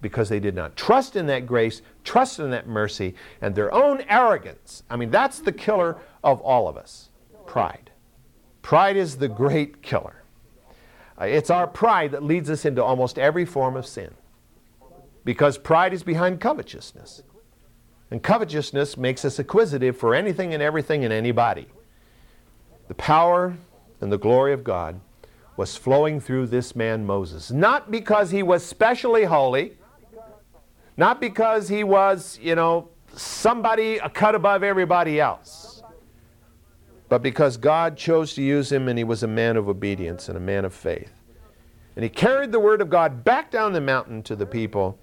because 0.00 0.28
they 0.28 0.40
did 0.40 0.52
not 0.52 0.74
trust 0.74 1.14
in 1.14 1.26
that 1.26 1.46
grace, 1.46 1.80
trust 2.02 2.40
in 2.40 2.50
that 2.50 2.66
mercy, 2.66 3.14
and 3.40 3.54
their 3.54 3.72
own 3.72 4.00
arrogance. 4.08 4.82
I 4.90 4.96
mean, 4.96 5.12
that's 5.12 5.38
the 5.38 5.52
killer 5.52 5.98
of 6.24 6.40
all 6.40 6.66
of 6.66 6.76
us 6.76 7.10
pride. 7.46 7.92
Pride 8.62 8.96
is 8.96 9.18
the 9.18 9.28
great 9.28 9.80
killer. 9.80 10.24
Uh, 11.20 11.26
it's 11.26 11.48
our 11.48 11.68
pride 11.68 12.10
that 12.10 12.24
leads 12.24 12.50
us 12.50 12.64
into 12.64 12.82
almost 12.82 13.20
every 13.20 13.44
form 13.44 13.76
of 13.76 13.86
sin 13.86 14.12
because 15.24 15.56
pride 15.56 15.94
is 15.94 16.02
behind 16.02 16.40
covetousness. 16.40 17.22
And 18.10 18.20
covetousness 18.24 18.96
makes 18.96 19.24
us 19.24 19.38
acquisitive 19.38 19.96
for 19.96 20.16
anything 20.16 20.52
and 20.52 20.60
everything 20.60 21.04
and 21.04 21.12
anybody. 21.12 21.68
The 22.88 22.94
power 22.94 23.56
and 24.00 24.12
the 24.12 24.18
glory 24.18 24.52
of 24.52 24.64
God 24.64 25.00
was 25.56 25.76
flowing 25.76 26.20
through 26.20 26.46
this 26.46 26.76
man 26.76 27.06
Moses. 27.06 27.50
Not 27.50 27.90
because 27.90 28.30
he 28.30 28.42
was 28.42 28.64
specially 28.64 29.24
holy, 29.24 29.76
not 30.96 31.20
because 31.20 31.68
he 31.68 31.84
was, 31.84 32.38
you 32.42 32.54
know, 32.54 32.88
somebody 33.14 33.96
a 33.98 34.08
cut 34.08 34.34
above 34.34 34.62
everybody 34.62 35.20
else, 35.20 35.82
but 37.08 37.22
because 37.22 37.56
God 37.56 37.96
chose 37.96 38.34
to 38.34 38.42
use 38.42 38.70
him 38.70 38.88
and 38.88 38.98
he 38.98 39.04
was 39.04 39.22
a 39.22 39.28
man 39.28 39.56
of 39.56 39.68
obedience 39.68 40.28
and 40.28 40.36
a 40.36 40.40
man 40.40 40.64
of 40.64 40.74
faith. 40.74 41.12
And 41.94 42.02
he 42.02 42.10
carried 42.10 42.52
the 42.52 42.60
word 42.60 42.82
of 42.82 42.90
God 42.90 43.24
back 43.24 43.50
down 43.50 43.72
the 43.72 43.80
mountain 43.80 44.22
to 44.24 44.36
the 44.36 44.44
people, 44.44 44.98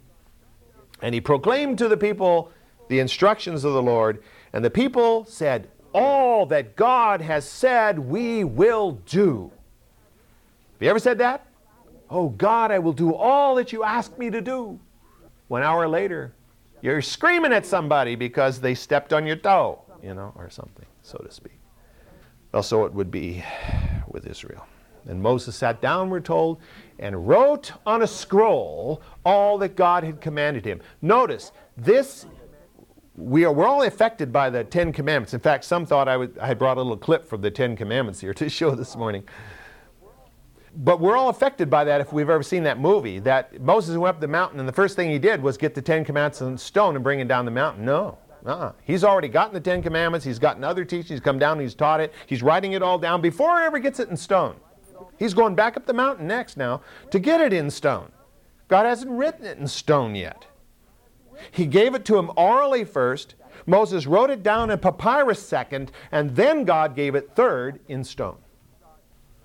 and 1.01 1.15
he 1.15 1.21
proclaimed 1.21 1.79
to 1.79 1.87
the 1.87 1.97
people 1.97 2.51
the 2.87 2.99
instructions 2.99 3.63
of 3.63 3.73
the 3.73 3.81
Lord, 3.81 4.21
and 4.51 4.63
the 4.63 4.69
people 4.69 5.25
said, 5.25 5.69
all 5.93 6.45
that 6.47 6.75
God 6.75 7.21
has 7.21 7.47
said 7.47 7.99
we 7.99 8.43
will 8.43 8.93
do. 9.05 9.51
Have 10.73 10.81
you 10.81 10.89
ever 10.89 10.99
said 10.99 11.19
that? 11.19 11.45
Oh 12.09 12.29
God, 12.29 12.71
I 12.71 12.79
will 12.79 12.93
do 12.93 13.13
all 13.13 13.55
that 13.55 13.71
you 13.71 13.83
ask 13.83 14.17
me 14.17 14.29
to 14.29 14.41
do. 14.41 14.79
One 15.47 15.63
hour 15.63 15.87
later, 15.87 16.33
you're 16.81 17.01
screaming 17.01 17.53
at 17.53 17.65
somebody 17.65 18.15
because 18.15 18.59
they 18.59 18.75
stepped 18.75 19.13
on 19.13 19.25
your 19.25 19.35
toe, 19.35 19.81
you 20.01 20.13
know, 20.13 20.33
or 20.35 20.49
something, 20.49 20.85
so 21.01 21.17
to 21.19 21.31
speak. 21.31 21.57
Well, 22.51 22.63
so 22.63 22.85
it 22.85 22.93
would 22.93 23.09
be 23.09 23.43
with 24.07 24.27
Israel. 24.27 24.65
And 25.07 25.21
Moses 25.21 25.55
sat 25.55 25.81
down, 25.81 26.09
we're 26.09 26.19
told, 26.19 26.59
and 26.99 27.27
wrote 27.27 27.71
on 27.85 28.01
a 28.01 28.07
scroll 28.07 29.01
all 29.25 29.57
that 29.57 29.75
God 29.75 30.03
had 30.03 30.21
commanded 30.21 30.65
him. 30.65 30.81
Notice, 31.01 31.51
this 31.75 32.25
we 33.15 33.45
are, 33.45 33.53
we're 33.53 33.67
all 33.67 33.83
affected 33.83 34.31
by 34.31 34.49
the 34.49 34.63
Ten 34.63 34.91
Commandments. 34.91 35.33
In 35.33 35.39
fact, 35.39 35.65
some 35.65 35.85
thought 35.85 36.07
I, 36.07 36.17
would, 36.17 36.37
I 36.39 36.47
had 36.47 36.57
brought 36.57 36.77
a 36.77 36.81
little 36.81 36.97
clip 36.97 37.27
from 37.27 37.41
the 37.41 37.51
Ten 37.51 37.75
Commandments 37.75 38.19
here 38.19 38.33
to 38.33 38.49
show 38.49 38.71
this 38.71 38.95
morning. 38.95 39.23
But 40.75 40.99
we're 40.99 41.15
all 41.15 41.29
affected 41.29 41.69
by 41.69 41.83
that 41.83 42.01
if 42.01 42.11
we've 42.11 42.29
ever 42.29 42.41
seen 42.41 42.63
that 42.63 42.79
movie. 42.79 43.19
That 43.19 43.61
Moses 43.61 43.95
went 43.95 44.15
up 44.15 44.21
the 44.21 44.27
mountain 44.27 44.59
and 44.59 44.67
the 44.67 44.73
first 44.73 44.95
thing 44.95 45.11
he 45.11 45.19
did 45.19 45.41
was 45.41 45.57
get 45.57 45.75
the 45.75 45.81
Ten 45.81 46.03
Commandments 46.03 46.41
in 46.41 46.57
stone 46.57 46.95
and 46.95 47.03
bring 47.03 47.19
it 47.19 47.27
down 47.27 47.45
the 47.45 47.51
mountain. 47.51 47.85
No. 47.85 48.17
Uh-uh. 48.45 48.73
He's 48.83 49.03
already 49.03 49.27
gotten 49.27 49.53
the 49.53 49.61
Ten 49.61 49.83
Commandments. 49.83 50.25
He's 50.25 50.39
gotten 50.39 50.63
other 50.63 50.83
teachings. 50.83 51.09
He's 51.09 51.19
come 51.19 51.37
down 51.37 51.59
he's 51.59 51.75
taught 51.75 52.01
it. 52.01 52.11
He's 52.25 52.41
writing 52.41 52.73
it 52.73 52.81
all 52.81 52.97
down 52.97 53.21
before 53.21 53.59
he 53.59 53.65
ever 53.65 53.77
gets 53.77 53.99
it 53.99 54.09
in 54.09 54.17
stone. 54.17 54.55
He's 55.19 55.35
going 55.35 55.53
back 55.53 55.77
up 55.77 55.85
the 55.85 55.93
mountain 55.93 56.27
next 56.27 56.57
now 56.57 56.81
to 57.11 57.19
get 57.19 57.39
it 57.39 57.53
in 57.53 57.69
stone. 57.69 58.11
God 58.67 58.85
hasn't 58.85 59.11
written 59.11 59.45
it 59.45 59.59
in 59.59 59.67
stone 59.67 60.15
yet. 60.15 60.47
He 61.51 61.65
gave 61.65 61.95
it 61.95 62.05
to 62.05 62.17
him 62.17 62.31
orally 62.35 62.83
first. 62.83 63.35
Moses 63.65 64.05
wrote 64.05 64.29
it 64.29 64.43
down 64.43 64.69
in 64.69 64.79
papyrus 64.79 65.45
second, 65.45 65.91
and 66.11 66.35
then 66.35 66.65
God 66.65 66.95
gave 66.95 67.15
it 67.15 67.35
third 67.35 67.79
in 67.87 68.03
stone. 68.03 68.37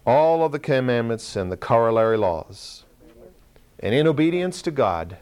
All 0.06 0.44
of 0.44 0.52
the 0.52 0.58
commandments 0.58 1.37
and 1.37 1.52
the 1.52 1.56
corollary 1.56 2.16
laws. 2.16 2.84
And 3.80 3.94
in 3.94 4.06
obedience 4.06 4.62
to 4.62 4.70
God, 4.70 5.18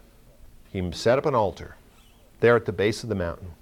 he 0.72 0.90
set 0.92 1.18
up 1.18 1.26
an 1.26 1.34
altar 1.34 1.76
there 2.40 2.56
at 2.56 2.64
the 2.64 2.72
base 2.72 3.02
of 3.02 3.08
the 3.08 3.14
mountain. 3.14 3.52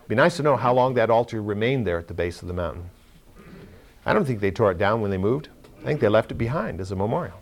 It'd 0.00 0.08
be 0.08 0.14
nice 0.14 0.36
to 0.36 0.42
know 0.42 0.56
how 0.56 0.74
long 0.74 0.94
that 0.94 1.10
altar 1.10 1.40
remained 1.40 1.86
there 1.86 1.98
at 1.98 2.08
the 2.08 2.14
base 2.14 2.42
of 2.42 2.48
the 2.48 2.54
mountain. 2.54 2.90
I 4.04 4.12
don't 4.12 4.24
think 4.24 4.40
they 4.40 4.50
tore 4.50 4.70
it 4.70 4.78
down 4.78 5.00
when 5.00 5.10
they 5.10 5.16
moved. 5.16 5.48
I 5.80 5.84
think 5.84 6.00
they 6.00 6.08
left 6.08 6.30
it 6.30 6.34
behind 6.34 6.80
as 6.80 6.90
a 6.90 6.96
memorial. 6.96 7.40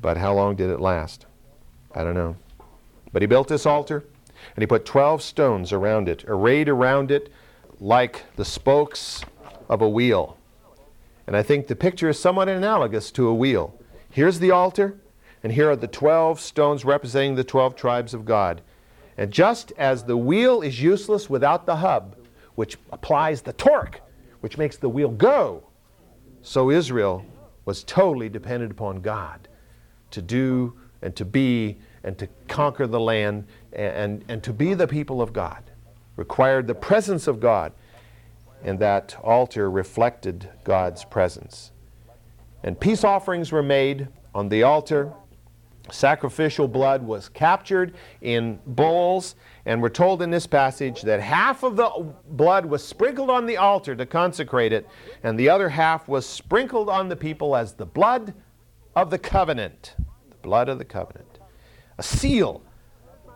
But 0.00 0.16
how 0.16 0.32
long 0.34 0.54
did 0.54 0.70
it 0.70 0.80
last? 0.80 1.26
I 1.94 2.04
don't 2.04 2.14
know. 2.14 2.36
But 3.12 3.22
he 3.22 3.26
built 3.26 3.48
this 3.48 3.66
altar, 3.66 4.04
and 4.54 4.62
he 4.62 4.66
put 4.66 4.84
12 4.84 5.22
stones 5.22 5.72
around 5.72 6.08
it, 6.08 6.24
arrayed 6.26 6.68
around 6.68 7.10
it 7.10 7.32
like 7.80 8.24
the 8.36 8.44
spokes 8.44 9.22
of 9.68 9.82
a 9.82 9.88
wheel. 9.88 10.36
And 11.26 11.36
I 11.36 11.42
think 11.42 11.66
the 11.66 11.76
picture 11.76 12.08
is 12.08 12.18
somewhat 12.18 12.48
analogous 12.48 13.10
to 13.12 13.28
a 13.28 13.34
wheel. 13.34 13.78
Here's 14.10 14.38
the 14.38 14.50
altar, 14.50 14.98
and 15.42 15.52
here 15.52 15.70
are 15.70 15.76
the 15.76 15.86
12 15.86 16.40
stones 16.40 16.84
representing 16.84 17.34
the 17.34 17.44
12 17.44 17.76
tribes 17.76 18.14
of 18.14 18.24
God. 18.24 18.62
And 19.16 19.30
just 19.30 19.72
as 19.72 20.04
the 20.04 20.16
wheel 20.16 20.62
is 20.62 20.80
useless 20.80 21.28
without 21.28 21.66
the 21.66 21.76
hub, 21.76 22.16
which 22.54 22.78
applies 22.90 23.42
the 23.42 23.52
torque, 23.52 24.00
which 24.40 24.58
makes 24.58 24.76
the 24.76 24.88
wheel 24.88 25.10
go, 25.10 25.64
so 26.42 26.70
Israel 26.70 27.24
was 27.64 27.84
totally 27.84 28.28
dependent 28.28 28.72
upon 28.72 29.00
God 29.00 29.48
to 30.12 30.22
do 30.22 30.78
and 31.02 31.14
to 31.16 31.24
be 31.24 31.78
and 32.04 32.18
to 32.18 32.28
conquer 32.48 32.86
the 32.86 33.00
land 33.00 33.46
and, 33.72 34.24
and, 34.28 34.42
to 34.42 34.52
be 34.52 34.74
the 34.74 34.86
people 34.86 35.20
of 35.20 35.32
God. 35.32 35.62
Required 36.16 36.66
the 36.66 36.74
presence 36.74 37.26
of 37.26 37.40
God, 37.40 37.72
and 38.64 38.78
that 38.80 39.16
altar 39.22 39.70
reflected 39.70 40.48
God's 40.64 41.04
presence. 41.04 41.70
And 42.62 42.78
peace 42.78 43.04
offerings 43.04 43.52
were 43.52 43.62
made 43.62 44.08
on 44.34 44.48
the 44.48 44.64
altar. 44.64 45.12
Sacrificial 45.90 46.68
blood 46.68 47.02
was 47.02 47.28
captured 47.28 47.94
in 48.20 48.58
bowls, 48.66 49.36
and 49.64 49.80
we're 49.80 49.88
told 49.88 50.20
in 50.20 50.30
this 50.30 50.46
passage 50.46 51.02
that 51.02 51.20
half 51.20 51.62
of 51.62 51.76
the 51.76 52.12
blood 52.30 52.66
was 52.66 52.84
sprinkled 52.84 53.30
on 53.30 53.46
the 53.46 53.56
altar 53.56 53.96
to 53.96 54.04
consecrate 54.04 54.72
it, 54.72 54.86
and 55.22 55.38
the 55.38 55.48
other 55.48 55.68
half 55.68 56.08
was 56.08 56.26
sprinkled 56.26 56.90
on 56.90 57.08
the 57.08 57.16
people 57.16 57.56
as 57.56 57.74
the 57.74 57.86
blood 57.86 58.34
of 58.94 59.10
the 59.10 59.18
covenant. 59.18 59.94
The 60.28 60.36
blood 60.36 60.68
of 60.68 60.78
the 60.78 60.84
covenant. 60.84 61.27
A 61.98 62.02
seal 62.02 62.62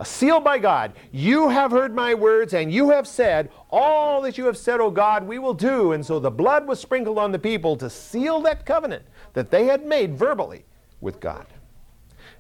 a 0.03 0.05
seal 0.05 0.41
by 0.41 0.59
God. 0.59 0.95
You 1.13 1.49
have 1.49 1.71
heard 1.71 1.95
my 1.95 2.13
words, 2.13 2.55
and 2.55 2.73
you 2.73 2.91
have 2.91 3.07
said, 3.07 3.51
All 3.71 4.21
that 4.23 4.37
you 4.37 4.47
have 4.47 4.59
said, 4.59 4.81
O 4.81 4.91
God, 4.91 5.29
we 5.29 5.39
will 5.39 5.55
do. 5.55 5.93
And 5.93 6.05
so 6.05 6.19
the 6.19 6.31
blood 6.31 6.67
was 6.67 6.81
sprinkled 6.81 7.19
on 7.19 7.31
the 7.31 7.39
people 7.39 7.77
to 7.77 7.89
seal 7.89 8.41
that 8.43 8.67
covenant 8.67 9.05
that 9.35 9.53
they 9.53 9.67
had 9.67 9.87
made 9.87 10.19
verbally 10.19 10.65
with 11.01 11.21
God. 11.21 11.47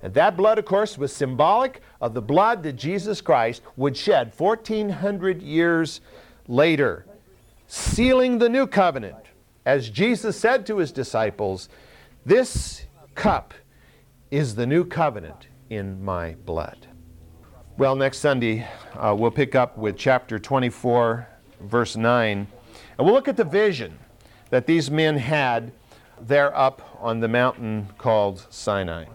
And 0.03 0.13
that 0.15 0.37
blood, 0.37 0.59
of 0.59 0.65
course, 0.65 0.99
was 0.99 1.13
symbolic 1.13 1.81
of 2.01 2.15
the 2.15 2.21
blood 2.21 2.65
that 2.65 2.73
Jesus 2.73 3.21
Christ 3.21 3.63
would 3.77 3.97
shed 3.97 4.33
1,400 4.37 5.41
years 5.41 6.01
later, 6.49 7.07
sealing 7.69 8.39
the 8.39 8.49
new 8.49 8.67
covenant. 8.67 9.15
As 9.65 9.89
Jesus 9.89 10.37
said 10.37 10.67
to 10.67 10.79
his 10.79 10.91
disciples, 10.91 11.69
This 12.27 12.87
cup 13.15 13.55
is 14.33 14.57
the 14.57 14.67
new 14.67 14.85
covenant 14.85 15.47
in 15.73 16.05
my 16.05 16.35
blood. 16.45 16.87
Well, 17.79 17.97
next 17.97 18.19
Sunday, 18.19 18.67
uh, 18.95 19.15
we'll 19.19 19.31
pick 19.31 19.55
up 19.55 19.79
with 19.79 19.97
chapter 19.97 20.39
24, 20.39 21.27
verse 21.63 21.97
9, 21.97 22.47
and 22.99 23.07
we'll 23.07 23.15
look 23.15 23.29
at 23.29 23.39
the 23.39 23.45
vision 23.45 23.99
that 24.51 24.67
these 24.67 24.91
men 24.91 25.17
had 25.17 25.73
there 26.21 26.55
up 26.55 26.99
on 27.01 27.21
the 27.21 27.29
mountain 27.29 27.89
called 27.97 28.47
Sinai. 28.51 29.07